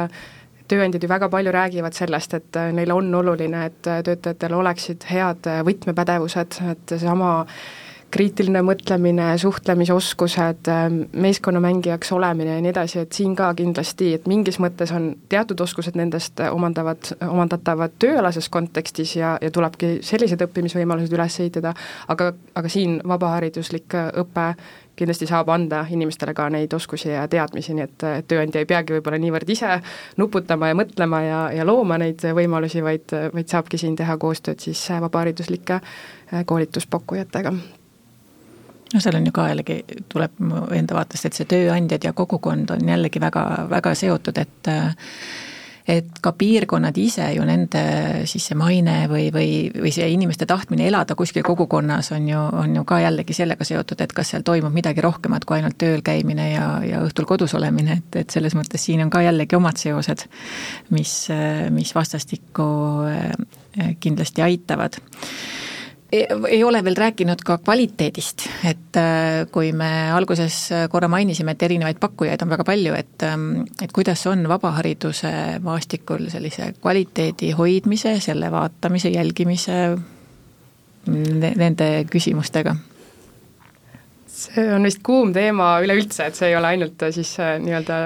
[0.70, 6.60] tööandjad ju väga palju räägivad sellest, et neile on oluline, et töötajatel oleksid head võtmepädevused,
[6.70, 7.32] et seesama
[8.14, 10.70] kriitiline mõtlemine, suhtlemisoskused,
[11.24, 15.98] meeskonnamängijaks olemine ja nii edasi, et siin ka kindlasti, et mingis mõttes on teatud oskused
[15.98, 21.74] nendest omandavad, omandatavad tööalases kontekstis ja, ja tulebki sellised õppimisvõimalused üles ehitada,
[22.14, 24.48] aga, aga siin vabahariduslik õpe
[24.94, 28.94] kindlasti saab anda inimestele ka neid oskusi ja teadmisi, nii et, et tööandja ei peagi
[28.94, 29.80] võib-olla niivõrd ise
[30.22, 34.86] nuputama ja mõtlema ja, ja looma neid võimalusi, vaid, vaid saabki siin teha koostööd siis
[35.02, 35.80] vabahariduslike
[36.46, 37.58] koolituspakkujatega
[38.94, 39.80] no seal on ju ka jällegi,
[40.12, 44.72] tuleb mu enda vaatest, et see tööandjad ja kogukond on jällegi väga, väga seotud, et
[45.84, 47.80] et ka piirkonnad ise ju nende
[48.28, 52.78] siis see maine või, või, või see inimeste tahtmine elada kuskil kogukonnas on ju, on
[52.78, 56.48] ju ka jällegi sellega seotud, et kas seal toimub midagi rohkemat kui ainult tööl käimine
[56.54, 60.24] ja, ja õhtul kodus olemine, et, et selles mõttes siin on ka jällegi omad seosed,
[60.96, 61.12] mis,
[61.76, 62.70] mis vastastikku
[63.10, 64.96] eh, kindlasti aitavad
[66.48, 70.58] ei ole veel rääkinud ka kvaliteedist, et äh, kui me alguses
[70.90, 76.28] korra mainisime, et erinevaid pakkujaid on väga palju, et, ähm, et kuidas on vabahariduse maastikul
[76.32, 79.78] sellise kvaliteedi hoidmise, selle vaatamise, jälgimise,
[81.06, 82.76] nende küsimustega?
[84.34, 87.98] See on vist kuum teema üleüldse, et see ei ole ainult äh, siis äh, nii-öelda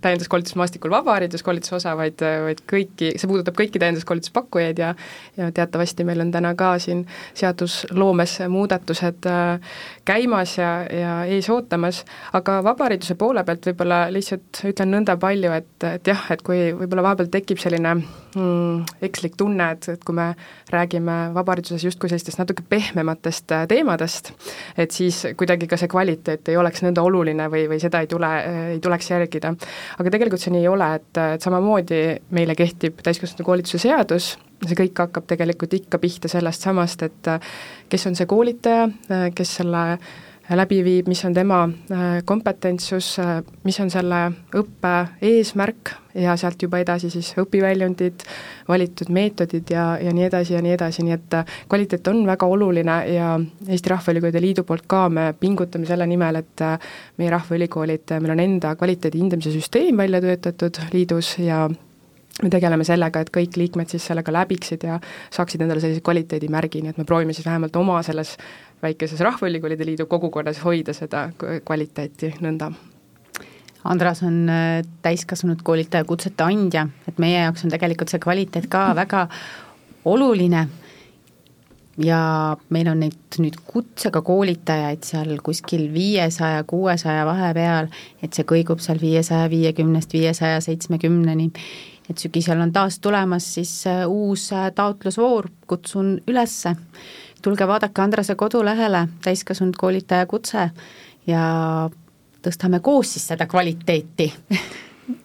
[0.00, 4.94] täienduskoolitusmaastikul vabahariduskoolituse osa, vaid, vaid kõiki, see puudutab kõiki täienduskoolituspakkujaid ja
[5.36, 7.04] ja teatavasti meil on täna ka siin
[7.38, 12.02] seadusloomes muudatused äh, käimas ja, ja ees ootamas,
[12.36, 17.04] aga vabahariduse poole pealt võib-olla lihtsalt ütlen nõnda palju, et, et jah, et kui võib-olla
[17.08, 20.30] vahepeal tekib selline mm, ekslik tunne, et, et kui me
[20.72, 24.32] räägime vabahariduses justkui sellistest natuke pehmematest äh, teemadest,
[24.78, 28.32] et siis kuidagi ka see kvaliteet ei oleks nõnda oluline või, või seda ei tule,
[28.76, 29.54] ei tuleks järgida.
[29.98, 32.02] Aga tegelikult see nii ei ole, et, et samamoodi
[32.36, 37.28] meile kehtib täiskasvanute koolituse seadus, see kõik hakkab tegelikult ikka pihta sellest samast, et
[37.92, 38.88] kes on see koolitaja,
[39.36, 39.82] kes selle
[40.54, 44.20] läbi viib, mis on tema äh, kompetentsus, äh, mis on selle
[44.54, 44.92] õppe
[45.26, 48.22] eesmärk ja sealt juba edasi siis õpiväljundid,
[48.68, 52.46] valitud meetodid ja, ja nii edasi ja nii edasi, nii et äh, kvaliteet on väga
[52.46, 53.32] oluline ja
[53.66, 56.66] Eesti Rahvaülikoolide Liidu poolt ka me pingutame selle nimel, et
[57.18, 61.66] meie rahvaülikoolid, meil on enda kvaliteedi hindamise süsteem välja töötatud liidus ja
[62.42, 64.98] me tegeleme sellega, et kõik liikmed siis sellega läbiksid ja
[65.32, 68.36] saaksid endale sellise kvaliteedimärgi, nii et me proovime siis vähemalt oma selles
[68.82, 71.30] väikeses Rahvaülikoolide Liidu kogukonnas hoida seda
[71.64, 72.72] kvaliteeti nõnda.
[73.86, 78.90] Andras on äh, täiskasvanud koolitaja kutsete andja, et meie jaoks on tegelikult see kvaliteet ka
[79.02, 79.28] väga
[80.04, 80.66] oluline
[82.02, 82.20] ja
[82.68, 87.88] meil on neid nüüd kutsega koolitajaid seal kuskil viiesaja, kuuesaja vahepeal,
[88.22, 91.50] et see kõigub seal viiesaja viiekümnest viiesaja seitsmekümneni
[92.10, 96.76] et sügisel on taas tulemas siis äh, uus äh, taotlusvoor, kutsun ülesse,
[97.42, 100.70] tulge vaadake Andrase kodulehele, täiskasvanud koolitaja kutse
[101.26, 101.44] ja
[102.42, 104.32] tõstame koos siis seda kvaliteeti.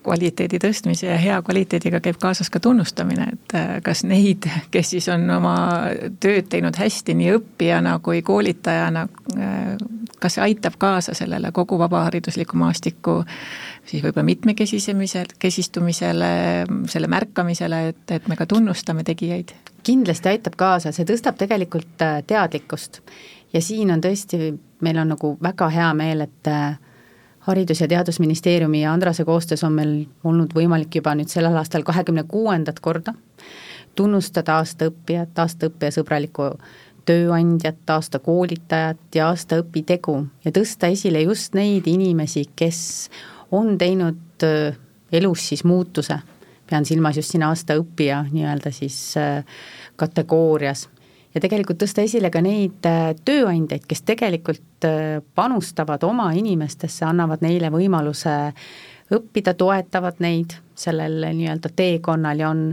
[0.06, 5.08] Kvaliteedi tõstmise ja hea kvaliteediga käib kaasas ka tunnustamine, et äh, kas neid, kes siis
[5.10, 5.56] on oma
[6.22, 9.08] tööd teinud hästi nii õppijana kui koolitajana,
[10.22, 13.22] kas see aitab kaasa sellele kogu vabaharidusliku maastiku
[13.86, 16.32] siis võib-olla mitmekesisemisel, kesistumisele,
[16.92, 19.56] selle märkamisele, et, et me ka tunnustame tegijaid?
[19.82, 23.02] kindlasti aitab kaasa, see tõstab tegelikult äh, teadlikkust.
[23.54, 24.54] ja siin on tõesti,
[24.86, 26.78] meil on nagu väga hea meel, et äh,
[27.48, 32.24] haridus- ja Teadusministeeriumi ja Andrase koostöös on meil olnud võimalik juba nüüd sellel aastal kahekümne
[32.30, 33.16] kuuendat korda
[33.96, 36.52] tunnustada aasta õppijat, aasta õppijasõbralikku
[37.06, 42.82] tööandjat, aasta koolitajat ja aasta õpitegu ja tõsta esile just neid inimesi, kes
[43.52, 44.78] on teinud äh,
[45.12, 46.20] elus siis muutuse,
[46.70, 49.44] pean silmas just siin aasta õppija nii-öelda siis äh,
[50.00, 50.88] kategoorias,
[51.36, 54.60] ja tegelikult tõsta esile ka neid äh, tööandjaid, kes tegelikult
[55.38, 58.32] panustavad oma inimestesse, annavad neile võimaluse
[59.14, 62.64] õppida, toetavad neid sellel nii-öelda teekonnal ja on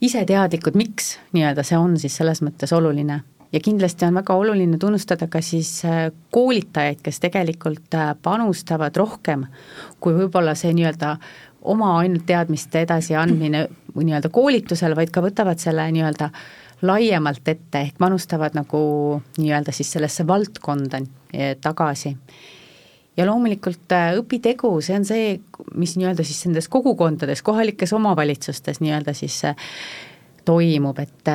[0.00, 3.20] ise teadlikud, miks nii-öelda see on siis selles mõttes oluline
[3.54, 9.46] ja kindlasti on väga oluline tunnustada ka siis äh, koolitajaid, kes tegelikult äh, panustavad rohkem
[10.00, 11.16] kui võib-olla see nii-öelda
[11.64, 16.30] oma ainult teadmiste edasiandmine nii-öelda koolitusel, vaid ka võtavad selle nii-öelda
[16.84, 18.80] laiemalt ette, ehk panustavad nagu
[19.38, 21.00] nii-öelda siis sellesse valdkonda
[21.32, 22.16] eh, tagasi.
[23.16, 25.36] Ja loomulikult äh, õpitegu, see on see,
[25.74, 29.42] mis nii-öelda siis nendes kogukondades, kohalikes omavalitsustes nii-öelda siis
[30.44, 31.32] toimub, et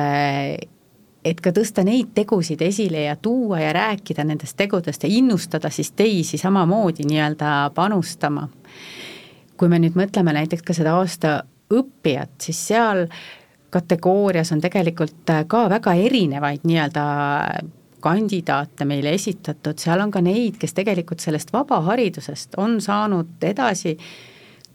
[1.24, 5.92] et ka tõsta neid tegusid esile ja tuua ja rääkida nendest tegudest ja innustada siis
[5.92, 8.48] teisi samamoodi nii-öelda panustama.
[9.56, 13.04] kui me nüüd mõtleme näiteks ka seda aasta õppijat, siis seal
[13.70, 17.04] kategoorias on tegelikult ka väga erinevaid nii-öelda
[18.02, 23.96] kandidaate meile esitatud, seal on ka neid, kes tegelikult sellest vabaharidusest on saanud edasi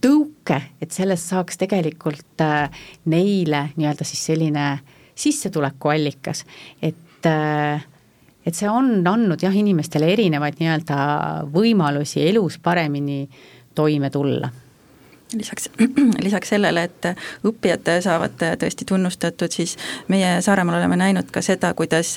[0.04, 2.70] tõuke, et sellest saaks tegelikult äh,
[3.12, 4.68] neile nii-öelda siis selline
[5.16, 6.46] sissetulekuallikas,
[6.84, 7.86] et äh,
[8.46, 10.98] et see on andnud jah, inimestele erinevaid nii-öelda
[11.54, 13.24] võimalusi elus paremini
[13.76, 14.52] toime tulla
[15.34, 15.70] lisaks,
[16.26, 17.10] lisaks sellele, et
[17.46, 22.16] õppijad saavad tõesti tunnustatud, siis meie Saaremaal oleme näinud ka seda, kuidas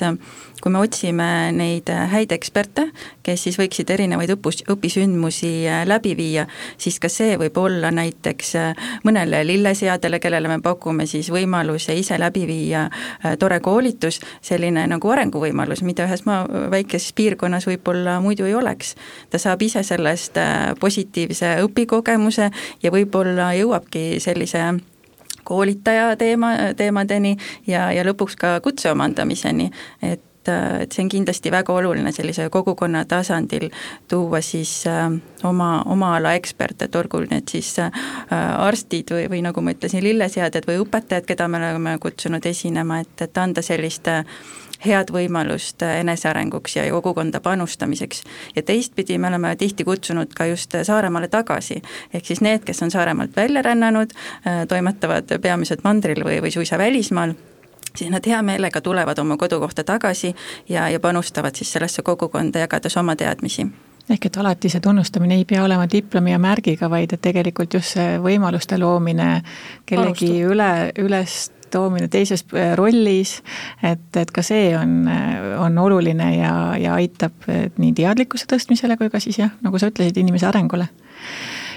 [0.59, 2.89] kui me otsime neid häid eksperte,
[3.23, 5.51] kes siis võiksid erinevaid õppus, õpisündmusi
[5.87, 6.45] läbi viia,
[6.77, 8.53] siis ka see võib olla näiteks
[9.07, 12.87] mõnele lilleseadele, kellele me pakume siis võimaluse ise läbi viia
[13.39, 18.95] tore koolitus, selline nagu arenguvõimalus, mida ühes maa, väikeses piirkonnas võib-olla muidu ei oleks.
[19.29, 20.37] ta saab ise sellest
[20.79, 22.49] positiivse õpikogemuse
[22.83, 24.63] ja võib võib-olla jõuabki sellise
[25.49, 31.73] koolitaja teema, teemadeni ja, ja lõpuks ka kutse omandamiseni, et et see on kindlasti väga
[31.75, 33.67] oluline sellise kogukonna tasandil
[34.07, 35.11] tuua siis äh,
[35.43, 37.91] oma, oma ala eksperte, et olgu need siis äh,
[38.31, 43.13] arstid või, või nagu ma ütlesin, lilleseadjad või õpetajad, keda me oleme kutsunud esinema, et,
[43.27, 44.23] et anda sellist äh,
[44.85, 48.23] head võimalust enesearenguks ja kogukonda panustamiseks.
[48.55, 51.81] ja teistpidi me oleme tihti kutsunud ka just Saaremaale tagasi,
[52.13, 54.15] ehk siis need, kes on Saaremaalt välja rännanud,
[54.47, 57.33] äh, toimetavad peamiselt mandril või, või suisa välismaal,
[57.95, 60.35] siis nad hea meelega tulevad oma kodukohta tagasi
[60.69, 63.67] ja, ja panustavad siis sellesse kogukonda, jagades oma teadmisi
[64.09, 67.93] ehk et alati see tunnustamine ei pea olema diplomi ja märgiga, vaid et tegelikult just
[67.93, 69.43] see võimaluste loomine
[69.85, 70.53] kellegi Alustu.
[70.53, 70.71] üle,
[71.05, 71.35] üles
[71.71, 73.39] toomine teises äh, rollis,
[73.83, 79.11] et, et ka see on, äh, on oluline ja, ja aitab nii teadlikkuse tõstmisele kui
[79.13, 80.89] ka siis jah, nagu sa ütlesid, inimese arengule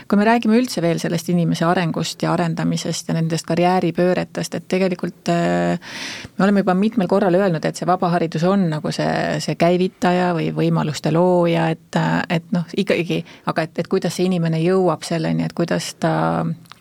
[0.09, 5.31] kui me räägime üldse veel sellest inimese arengust ja arendamisest ja nendest karjääripööretest, et tegelikult
[5.33, 5.95] äh,
[6.37, 10.51] me oleme juba mitmel korral öelnud, et see vabaharidus on nagu see, see käivitaja või
[10.57, 12.01] võimaluste looja, et,
[12.33, 16.13] et noh, ikkagi, aga et, et kuidas see inimene jõuab selleni, et kuidas ta,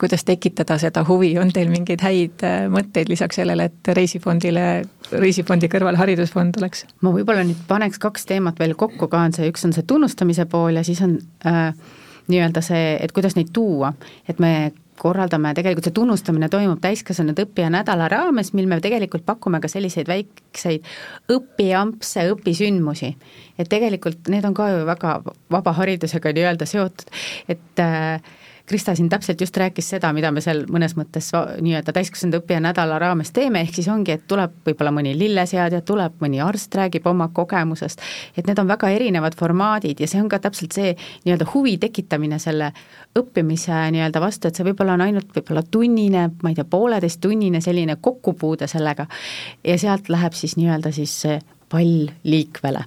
[0.02, 4.68] kuidas tekitada seda huvi, on teil mingeid häid äh, mõtteid lisaks sellele, et reisifondile,
[5.12, 6.86] reisifondi kõrval haridusfond oleks?
[7.02, 10.48] ma võib-olla nüüd paneks kaks teemat veel kokku ka, on see, üks on see tunnustamise
[10.50, 11.74] pool ja siis on äh,
[12.30, 13.94] nii-öelda see, et kuidas neid tuua,
[14.30, 19.62] et me korraldame, tegelikult see tunnustamine toimub täiskasvanud õppija nädala raames, mil me tegelikult pakume
[19.62, 20.86] ka selliseid väikseid
[21.34, 23.16] õpiampse, õpisündmusi.
[23.58, 25.16] et tegelikult need on ka ju väga
[25.52, 27.10] vaba haridusega nii-öelda seotud,
[27.50, 28.22] et äh,
[28.72, 33.00] Krista siin täpselt just rääkis seda, mida me seal mõnes mõttes nii-öelda täiskasvanud õppija nädala
[33.04, 37.28] raames teeme, ehk siis ongi, et tuleb võib-olla mõni lilleseadja, tuleb mõni arst, räägib oma
[37.36, 38.00] kogemusest,
[38.38, 40.94] et need on väga erinevad formaadid ja see on ka täpselt see
[41.26, 42.70] nii-öelda huvi tekitamine selle
[43.20, 47.98] õppimise nii-öelda vastu, et see võib-olla on ainult võib-olla tunnine, ma ei tea, pooleteisttunnine selline
[48.00, 49.10] kokkupuude sellega
[49.68, 52.86] ja sealt läheb siis nii-öelda siis see pall liikvele.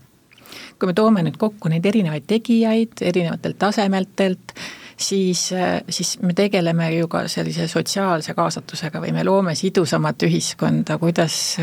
[0.78, 4.56] Kui me toome nüüd kokku neid erinevaid tegijaid erinevatelt tasemetelt,
[4.96, 5.46] siis,
[5.88, 11.56] siis me tegeleme ju ka sellise sotsiaalse kaasatusega või me loome sidusamat ühiskonda, kuidas,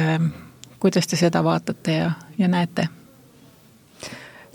[0.79, 2.89] kuidas te seda vaatate ja, ja näete?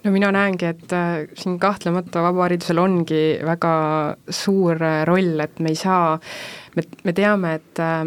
[0.06, 3.72] no mina näengi, et äh, siin kahtlemata vabaharidusel ongi väga
[4.30, 6.14] suur äh, roll, et me ei saa,
[6.76, 8.06] me, me teame, et äh,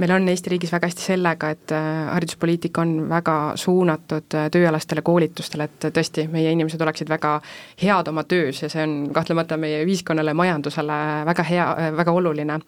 [0.00, 5.02] meil on Eesti riigis väga hästi sellega, et äh, hariduspoliitika on väga suunatud äh, tööalastele
[5.04, 7.34] koolitustele, et tõesti, meie inimesed oleksid väga
[7.82, 12.58] head oma töös ja see on kahtlemata meie ühiskonnale, majandusele väga hea, äh, väga oluline.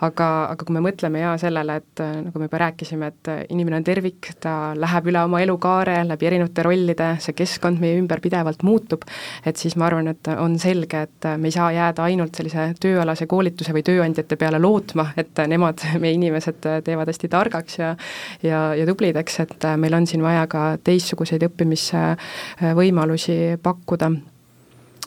[0.00, 3.84] aga, aga kui me mõtleme jaa sellele, et nagu me juba rääkisime, et inimene on
[3.84, 9.04] tervik, ta läheb üle oma elukaare läbi erinevate rollide, see keskkond meie ümber pidevalt muutub,
[9.46, 13.28] et siis ma arvan, et on selge, et me ei saa jääda ainult sellise tööalase
[13.28, 17.96] koolituse või tööandjate peale lootma, et nemad, meie inimesed teevad hästi targaks ja
[18.42, 24.10] ja, ja tublideks, et äh, meil on siin vaja ka teistsuguseid õppimisvõimalusi pakkuda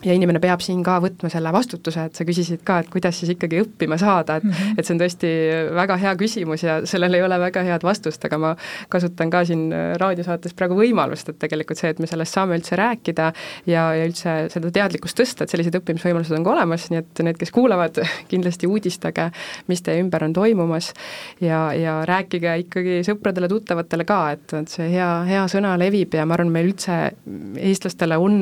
[0.04, 3.32] ja inimene peab siin ka võtma selle vastutuse, et sa küsisid ka, et kuidas siis
[3.34, 4.78] ikkagi õppima saada, et mm -hmm.
[4.78, 5.30] et see on tõesti
[5.78, 8.54] väga hea küsimus ja sellel ei ole väga head vastust, aga ma
[8.88, 13.32] kasutan ka siin raadiosaates praegu võimalust, et tegelikult see, et me sellest saame üldse rääkida
[13.66, 17.38] ja, ja üldse seda teadlikkust tõsta, et sellised õppimisvõimalused on ka olemas, nii et need,
[17.38, 18.02] kes kuulavad,
[18.32, 19.30] kindlasti uudistage,
[19.68, 20.92] mis teie ümber on toimumas
[21.40, 26.34] ja, ja rääkige ikkagi sõpradele-tuttavatele ka, et, et see hea, hea sõna levib ja ma
[26.34, 27.12] arvan, meil üldse
[27.56, 28.40] eestlastele on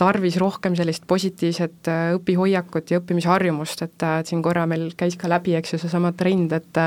[0.00, 5.30] tarvis rohkem sellist positiivset äh, õpihoiakut ja õppimisharjumust, et, et siin korra meil käis ka
[5.30, 6.82] läbi, eks ju, seesama trend, et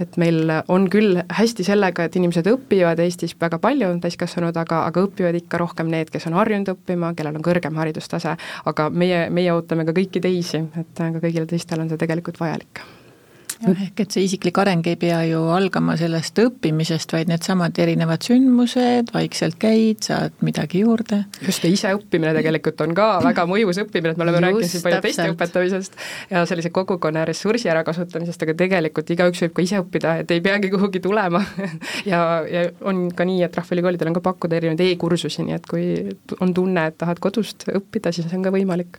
[0.00, 5.06] et meil on küll hästi sellega, et inimesed õpivad Eestis väga palju, täiskasvanud, aga, aga
[5.08, 8.36] õpivad ikka rohkem need, kes on harjunud õppima, kellel on kõrgem haridustase,
[8.70, 12.84] aga meie, meie ootame ka kõiki teisi, et ka kõigile teistele on see tegelikult vajalik
[13.62, 18.24] jah, ehk et see isiklik areng ei pea ju algama sellest õppimisest, vaid needsamad erinevad
[18.26, 21.22] sündmused, vaikselt käid, saad midagi juurde.
[21.44, 24.86] just, ja iseõppimine tegelikult on ka väga mõjus õppimine, et me oleme just, rääkinud siin
[24.86, 25.98] palju teiste õpetamisest
[26.32, 30.72] ja sellise kogukonna ressursi ärakasutamisest, aga tegelikult igaüks võib ka ise õppida, et ei peagi
[30.74, 31.44] kuhugi tulema.
[32.04, 35.84] Ja, ja on ka nii, et Rahvaülikoolidel on ka pakkuda erinevaid e-kursusi, nii et kui
[36.44, 38.98] on tunne, et tahad kodust õppida, siis see on ka võimalik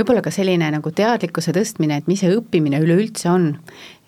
[0.00, 3.50] võib-olla ka selline nagu teadlikkuse tõstmine, et mis see õppimine üleüldse on,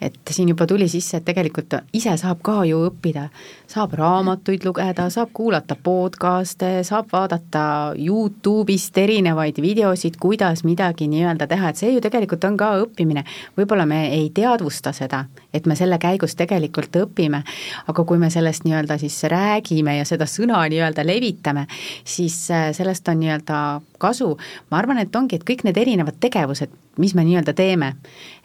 [0.02, 3.28] et siin juba tuli sisse, et tegelikult ise saab ka ju õppida,
[3.70, 7.64] saab raamatuid lugeda, saab kuulata podcast'e, saab vaadata
[7.98, 13.24] Youtube'ist erinevaid videosid, kuidas midagi nii-öelda teha, et see ju tegelikult on ka õppimine.
[13.58, 15.24] võib-olla me ei teadvusta seda,
[15.54, 17.42] et me selle käigus tegelikult õpime,
[17.86, 21.66] aga kui me sellest nii-öelda siis räägime ja seda sõna nii-öelda levitame,
[22.04, 23.62] siis äh, sellest on nii-öelda
[24.02, 24.36] kasu.
[24.70, 27.94] ma arvan, et ongi, et kõik need erinevad tegevused, mis me nii-öelda teeme.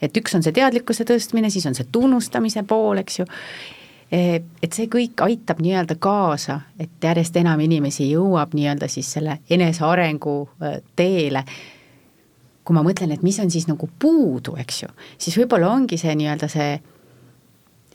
[0.02, 3.26] et üks on see teadlikkuse tõstmine, siis on see tunnustamise pool, eks ju,
[4.12, 9.40] e, et see kõik aitab nii-öelda kaasa, et järjest enam inimesi jõuab nii-öelda siis selle
[9.50, 11.44] enesearengu e, teele.
[12.64, 16.16] Kui ma mõtlen, et mis on siis nagu puudu, eks ju, siis võib-olla ongi see
[16.20, 16.74] nii-öelda see,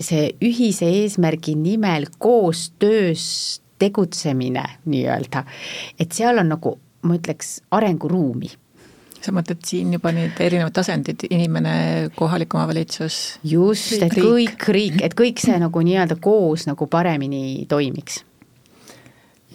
[0.01, 5.45] see ühise eesmärgi nimel koostöös tegutsemine nii-öelda,
[6.01, 8.53] et seal on nagu, ma ütleks, arenguruumi
[9.25, 11.75] sa mõtled siin juba need erinevad tasandid, inimene,
[12.19, 13.39] kohalik omavalitsus?
[13.47, 18.23] just, et kõik riik, et kõik see nagu nii-öelda koos nagu paremini toimiks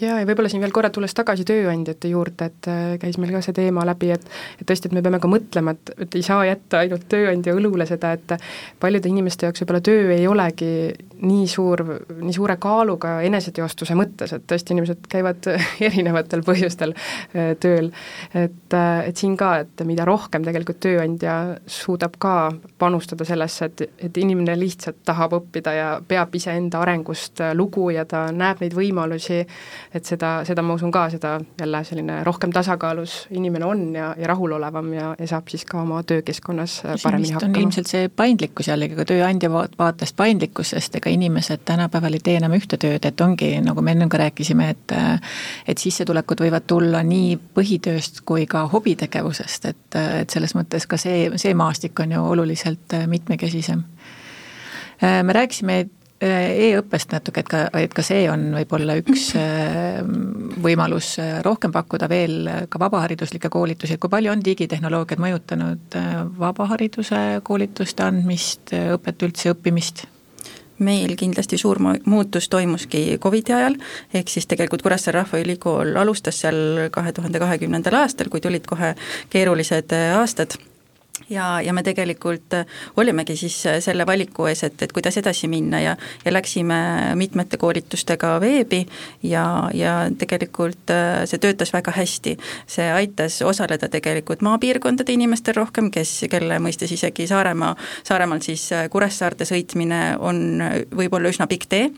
[0.01, 3.41] jaa, ja võib-olla siin veel korra tulles tagasi tööandjate juurde, et äh, käis meil ka
[3.45, 4.25] see teema läbi, et
[4.59, 7.87] et tõesti, et me peame ka mõtlema, et, et ei saa jätta ainult tööandja õlule
[7.89, 8.35] seda, et
[8.81, 10.71] paljude inimeste jaoks võib-olla töö ei olegi
[11.17, 11.83] nii suur,
[12.21, 15.49] nii suure kaaluga eneseteostuse mõttes, et tõesti, inimesed käivad
[15.89, 17.91] erinevatel põhjustel äh, tööl.
[18.33, 22.35] et, äh, et siin ka, et mida rohkem tegelikult tööandja suudab ka
[22.77, 28.27] panustada sellesse, et, et inimene lihtsalt tahab õppida ja peab iseenda arengust lugu ja ta
[28.31, 29.41] näeb neid võimalusi,
[29.97, 34.27] et seda, seda ma usun ka, seda jälle selline rohkem tasakaalus inimene on ja, ja
[34.31, 37.61] rahulolevam ja, ja saab siis ka oma töökeskkonnas paremini hakkama.
[37.63, 42.55] ilmselt see paindlikkus jällegi ka tööandja vaatest paindlikkus, sest ega inimesed tänapäeval ei tee enam
[42.57, 44.95] ühte tööd, et ongi, nagu me ennem ka rääkisime, et
[45.67, 51.27] et sissetulekud võivad tulla nii põhitööst kui ka hobitegevusest, et, et selles mõttes ka see,
[51.35, 53.83] see maastik on ju oluliselt mitmekesisem
[54.97, 60.01] me rääkisime Äh, e-õppest natuke, et ka, et ka see on võib-olla üks äh,
[60.63, 65.97] võimalus äh, rohkem pakkuda veel ka vabahariduslikke koolitusi, et kui palju on digitehnoloogiad mõjutanud
[66.39, 70.07] vabahariduse koolituste andmist, õpet üldse, õppimist?
[70.77, 73.79] meil kindlasti suur muutus toimuski Covidi ajal,
[74.13, 78.91] ehk siis tegelikult Kuressaare Rahvaülikool alustas seal kahe tuhande kahekümnendal aastal, kui tulid kohe
[79.33, 80.53] keerulised aastad
[81.29, 82.65] ja, ja me tegelikult äh,
[82.97, 86.77] olimegi siis äh, selle valiku ees, et, et kuidas edasi minna ja, ja läksime
[87.15, 88.83] mitmete koolitustega veebi
[89.23, 92.37] ja, ja tegelikult äh, see töötas väga hästi.
[92.67, 97.75] see aitas osaleda tegelikult maapiirkondade inimestel rohkem, kes, kelle mõistes isegi Saaremaa,
[98.07, 100.61] Saaremaalt siis Kuressaarde sõitmine on
[100.95, 101.89] võib-olla üsna pikk tee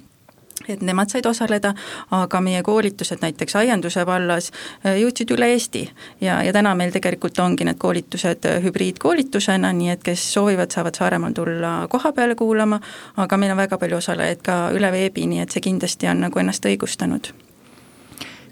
[0.70, 1.74] et nemad said osaleda,
[2.12, 5.90] aga meie koolitused näiteks aianduse vallas äh, jõudsid üle Eesti.
[6.22, 10.96] ja, ja täna meil tegelikult ongi need koolitused äh, hübriidkoolitusena, nii et kes soovivad, saavad
[10.96, 12.80] Saaremaal tulla koha peale kuulama,
[13.18, 16.40] aga meil on väga palju osalejaid ka üle veebi, nii et see kindlasti on nagu
[16.40, 17.34] ennast õigustanud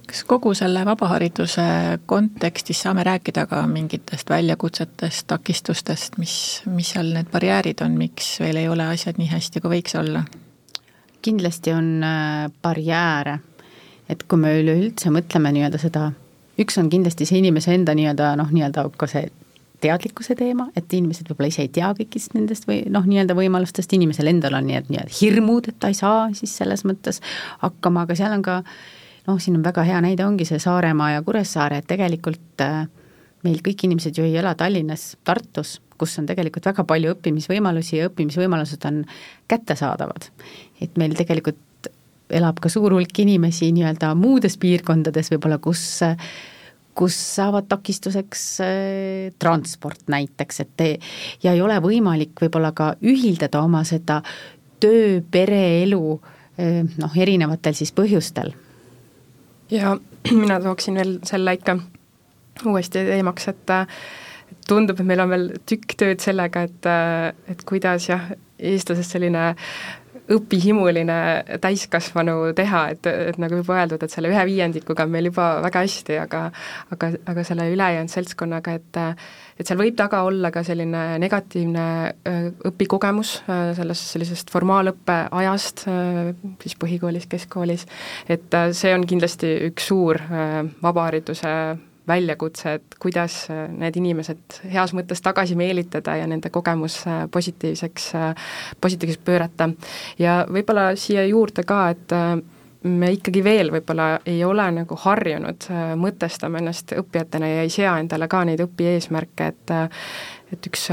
[0.07, 1.68] kas kogu selle vabahariduse
[2.05, 8.63] kontekstis saame rääkida ka mingitest väljakutsetest, takistustest, mis, mis seal need barjäärid on, miks veel
[8.63, 10.24] ei ole asjad nii hästi, kui võiks olla?
[11.28, 13.39] Kindlasti on äh, barjääre,
[14.09, 16.09] et kui me üleüldse mõtleme nii-öelda seda,
[16.61, 19.28] üks on kindlasti see inimese enda nii-öelda noh, nii-öelda ka see
[19.84, 24.32] teadlikkuse teema, et inimesed võib-olla ise ei tea kõigist nendest või noh, nii-öelda võimalustest, inimesel
[24.32, 27.21] endal on nii-öelda nii hirmud, et ta ei saa siis selles mõttes
[27.61, 28.61] hakkama, aga seal on ka
[29.28, 32.88] noh, siin on väga hea näide, ongi see Saaremaa ja Kuressaare, et tegelikult äh,
[33.45, 38.09] meil kõik inimesed ju ei ela Tallinnas, Tartus, kus on tegelikult väga palju õppimisvõimalusi ja
[38.09, 39.03] õppimisvõimalused on
[39.49, 40.30] kättesaadavad.
[40.82, 41.89] Et meil tegelikult
[42.30, 45.84] elab ka suur hulk inimesi nii-öelda muudes piirkondades võib-olla, kus
[46.97, 50.88] kus saavad takistuseks äh, transport näiteks, et te,
[51.43, 54.23] ja ei ole võimalik võib-olla ka ühildada oma seda
[54.82, 58.55] töö, pereelu äh, noh, erinevatel siis põhjustel.
[59.71, 59.93] ja
[60.41, 61.78] mina tooksin veel selle ikka
[62.65, 63.75] uuesti teemaks, et
[64.67, 66.91] tundub, et meil on veel tükk tööd sellega, et,
[67.53, 69.51] et kuidas jah, eestlasest selline
[70.34, 71.17] õpihimuline
[71.63, 75.84] täiskasvanu teha, et, et nagu juba öeldud, et selle ühe viiendikuga on meil juba väga
[75.86, 76.43] hästi, aga
[76.95, 79.01] aga, aga selle ülejäänud seltskonnaga, et
[79.57, 81.88] et seal võib taga olla ka selline negatiivne
[82.69, 83.39] õpikogemus
[83.80, 85.88] sellest sellisest formaalõppe ajast,
[86.61, 87.88] siis põhikoolis, keskkoolis,
[88.30, 90.21] et see on kindlasti üks suur
[90.84, 91.53] vabahariduse
[92.08, 98.12] väljakutse, et kuidas äh, need inimesed heas mõttes tagasi meelitada ja nende kogemus äh, positiivseks,
[98.16, 98.51] äh,
[98.82, 99.70] positiivseks pöörata.
[100.20, 102.16] ja võib-olla siia juurde ka, et
[102.88, 105.68] me ikkagi veel võib-olla ei ole nagu harjunud
[105.99, 109.78] mõtestama ennast õppijatena ja ei sea endale ka neid õpieesmärke, et
[110.47, 110.86] et üks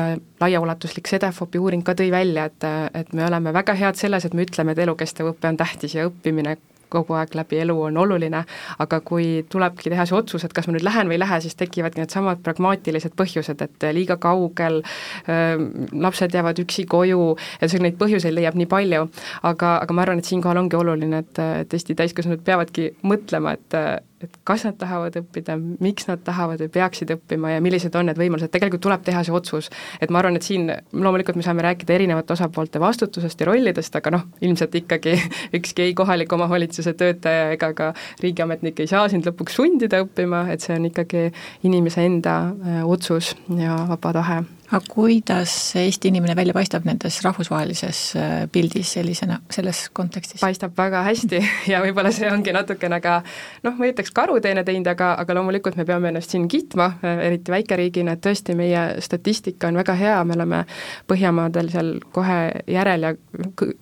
[0.43, 4.43] laiaulatuslik Sedefopi uuring ka tõi välja, et, et me oleme väga head selles, et me
[4.43, 6.57] ütleme, et elukestev õpe on tähtis ja õppimine
[6.93, 8.45] kogu aeg läbi elu on oluline,
[8.83, 11.59] aga kui tulebki teha see otsus, et kas ma nüüd lähen või ei lähe, siis
[11.61, 14.83] tekivadki needsamad pragmaatilised põhjused, et liiga kaugel,
[15.27, 19.07] lapsed jäävad üksi koju, et seal neid põhjuseid leiab nii palju,
[19.43, 23.79] aga, aga ma arvan, et siinkohal ongi oluline, et, et Eesti täiskasvanud peavadki mõtlema, et
[24.25, 28.21] et kas nad tahavad õppida, miks nad tahavad või peaksid õppima ja millised on need
[28.21, 29.71] võimalused, tegelikult tuleb teha see otsus.
[30.01, 34.15] et ma arvan, et siin loomulikult me saame rääkida erinevate osapoolte vastutusest ja rollidest, aga
[34.17, 35.17] noh, ilmselt ikkagi
[35.59, 40.65] ükski ei kohaliku omavalitsuse töötaja ega ka riigiametnik ei saa sind lõpuks sundida õppima, et
[40.65, 41.31] see on ikkagi
[41.65, 47.99] inimese enda äh, otsus ja vaba tahe aga kuidas Eesti inimene välja paistab nendes rahvusvahelises
[48.17, 50.41] äh, pildis sellisena, selles kontekstis?
[50.41, 51.41] paistab väga hästi
[51.73, 53.19] ja võib-olla see ongi natukene ka
[53.67, 57.25] noh, ma ei ütleks karuteene teinud, aga, aga loomulikult me peame ennast siin kiitma, äh,
[57.29, 60.65] eriti väikeriigina, et tõesti, meie statistika on väga hea, me oleme
[61.11, 62.39] Põhjamaadel seal kohe
[62.71, 63.13] järel ja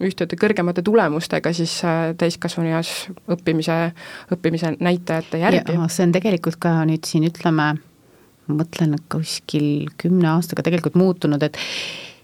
[0.03, 2.93] ühtede kõrgemate tulemustega siis äh, täiskasvanueas
[3.31, 3.79] õppimise,
[4.35, 5.79] õppimise näitajate järgi.
[5.89, 7.75] see on tegelikult ka nüüd siin ütleme,
[8.53, 11.59] ma mõtlen, et kuskil kümne aastaga tegelikult muutunud, et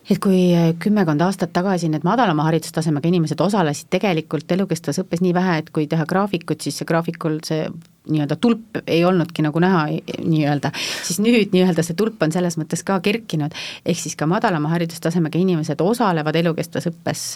[0.08, 0.38] et kui
[0.80, 5.84] kümmekond aastat tagasi need madalama haridustasemega inimesed osalesid tegelikult elukestvas õppes nii vähe, et kui
[5.90, 7.66] teha graafikut, siis see graafikul see
[8.08, 9.82] nii-öelda tulp ei olnudki nagu näha
[10.24, 10.70] nii-öelda,
[11.04, 13.52] siis nüüd nii-öelda see tulp on selles mõttes ka kerkinud,
[13.84, 17.26] ehk siis ka madalama haridustasemega inimesed osalevad elukestvas õppes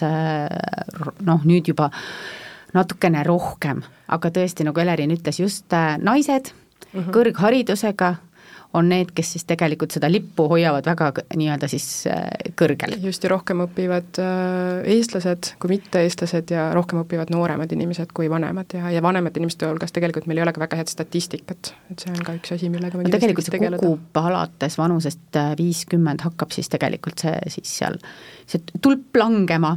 [1.29, 1.91] noh, nüüd juba
[2.73, 7.13] natukene rohkem, aga tõesti, nagu Elerin ütles, just äh, naised mm -hmm.
[7.13, 8.15] kõrgharidusega
[8.73, 12.23] on need, kes siis tegelikult seda lippu hoiavad väga nii-öelda siis äh,
[12.59, 12.95] kõrgel.
[13.05, 18.73] just, ja rohkem õpivad äh, eestlased kui mitte-eestlased ja rohkem õpivad nooremad inimesed kui vanemad
[18.77, 22.15] ja, ja vanemate inimeste hulgas tegelikult meil ei ole ka väga head statistikat, et see
[22.15, 23.81] on ka üks asi, millega me no tegelikult see tegeleda.
[23.83, 28.01] kukub alates vanusest äh, viiskümmend, hakkab siis tegelikult see siis seal,
[28.49, 29.75] see tulp langema,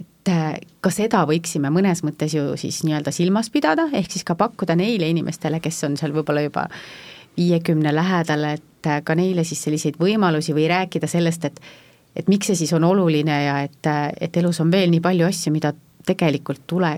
[0.00, 0.32] et
[0.80, 5.08] ka seda võiksime mõnes mõttes ju siis nii-öelda silmas pidada, ehk siis ka pakkuda neile
[5.10, 6.68] inimestele, kes on seal võib-olla juba
[7.36, 11.60] viiekümne lähedal, et ka neile siis selliseid võimalusi või rääkida sellest, et
[12.16, 13.88] et miks see siis on oluline ja et,
[14.20, 15.72] et elus on veel nii palju asju, mida
[16.06, 16.90] tegelikult tule,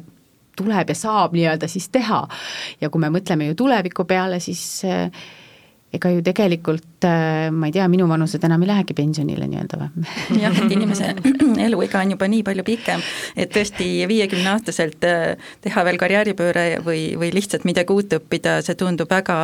[0.56, 2.24] tuleb ja saab nii-öelda siis teha.
[2.80, 5.10] ja kui me mõtleme ju tuleviku peale, siis äh,
[5.94, 10.04] ega ju tegelikult äh, ma ei tea, minuvanused enam ei lähegi pensionile nii-öelda või?
[10.42, 11.12] jah, et inimese
[11.66, 13.04] eluiga on juba nii palju pikem,
[13.36, 19.10] et tõesti viiekümneaastaselt äh, teha veel karjääripööre või, või lihtsalt midagi uut õppida, see tundub
[19.10, 19.36] väga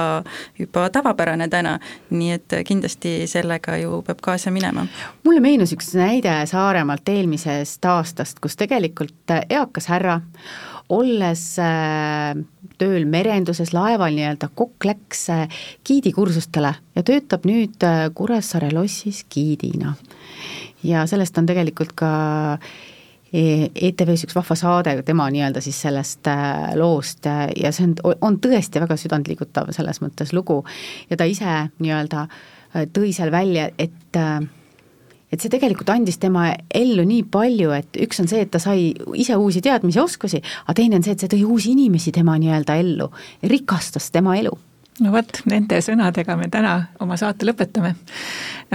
[0.58, 1.76] juba tavapärane täna,
[2.10, 4.86] nii et kindlasti sellega ju peab kaasa minema.
[5.24, 10.20] mulle meenus üks näide Saaremaalt eelmisest aastast, kus tegelikult eakas härra
[10.90, 12.34] olles äh,
[12.80, 19.94] tööl merenduses laeval nii-öelda, kokk läks äh, giidikursustele ja töötab nüüd äh, Kuressaare lossis giidina.
[20.82, 22.12] ja sellest on tegelikult ka
[23.30, 26.26] ETV-s üks vahva saade tema nii-öelda siis sellest
[26.74, 30.64] loost ja see on, on tõesti väga südantliigutav selles mõttes lugu
[31.10, 32.24] ja ta ise nii-öelda
[32.96, 34.18] tõi seal välja, et
[35.30, 38.90] et see tegelikult andis tema ellu nii palju, et üks on see, et ta sai
[39.18, 42.80] ise uusi teadmisi oskusi, aga teine on see, et see tõi uusi inimesi tema nii-öelda
[42.82, 43.10] ellu,
[43.46, 44.56] rikastas tema elu.
[45.00, 47.94] No vot, nende sõnadega me täna oma saate lõpetame.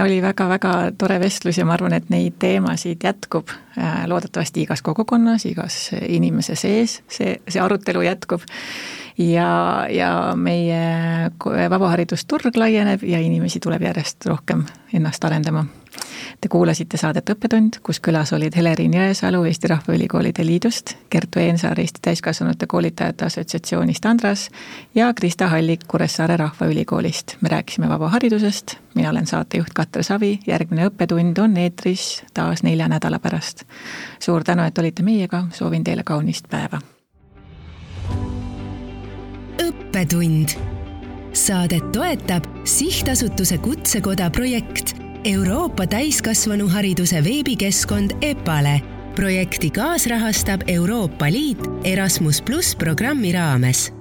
[0.02, 5.46] oli väga-väga tore vestlus ja ma arvan, et neid teemasid jätkub äh, loodetavasti igas kogukonnas,
[5.46, 8.42] igas inimese sees, see, see arutelu jätkub.
[9.16, 11.30] Ja, ja meie
[11.70, 15.64] vabaharidusturg laieneb ja inimesi tuleb järjest rohkem ennast arendama
[16.40, 22.00] Te kuulasite saadet Õppetund, kus külas olid Helerin Jõesalu Eesti Rahvaülikoolide Liidust, Kertu Eensaar Eesti
[22.02, 24.48] Täiskasvanute Koolitajate Assotsiatsioonist Andras
[24.94, 27.36] ja Krista Hallik Kuressaare Rahvaülikoolist.
[27.40, 33.18] me rääkisime vabaharidusest, mina olen saatejuht Katre Savi, järgmine Õppetund on eetris taas nelja nädala
[33.18, 33.64] pärast.
[34.20, 36.80] suur tänu, et olite meiega, soovin teile kaunist päeva!
[39.96, 40.56] õppetund.
[41.32, 48.80] Saadet toetab sihtasutuse Kutsekoda projekt Euroopa täiskasvanuhariduse veebikeskkond EPALE.
[49.14, 53.95] Projekti kaasrahastab Euroopa Liit Erasmus pluss programmi raames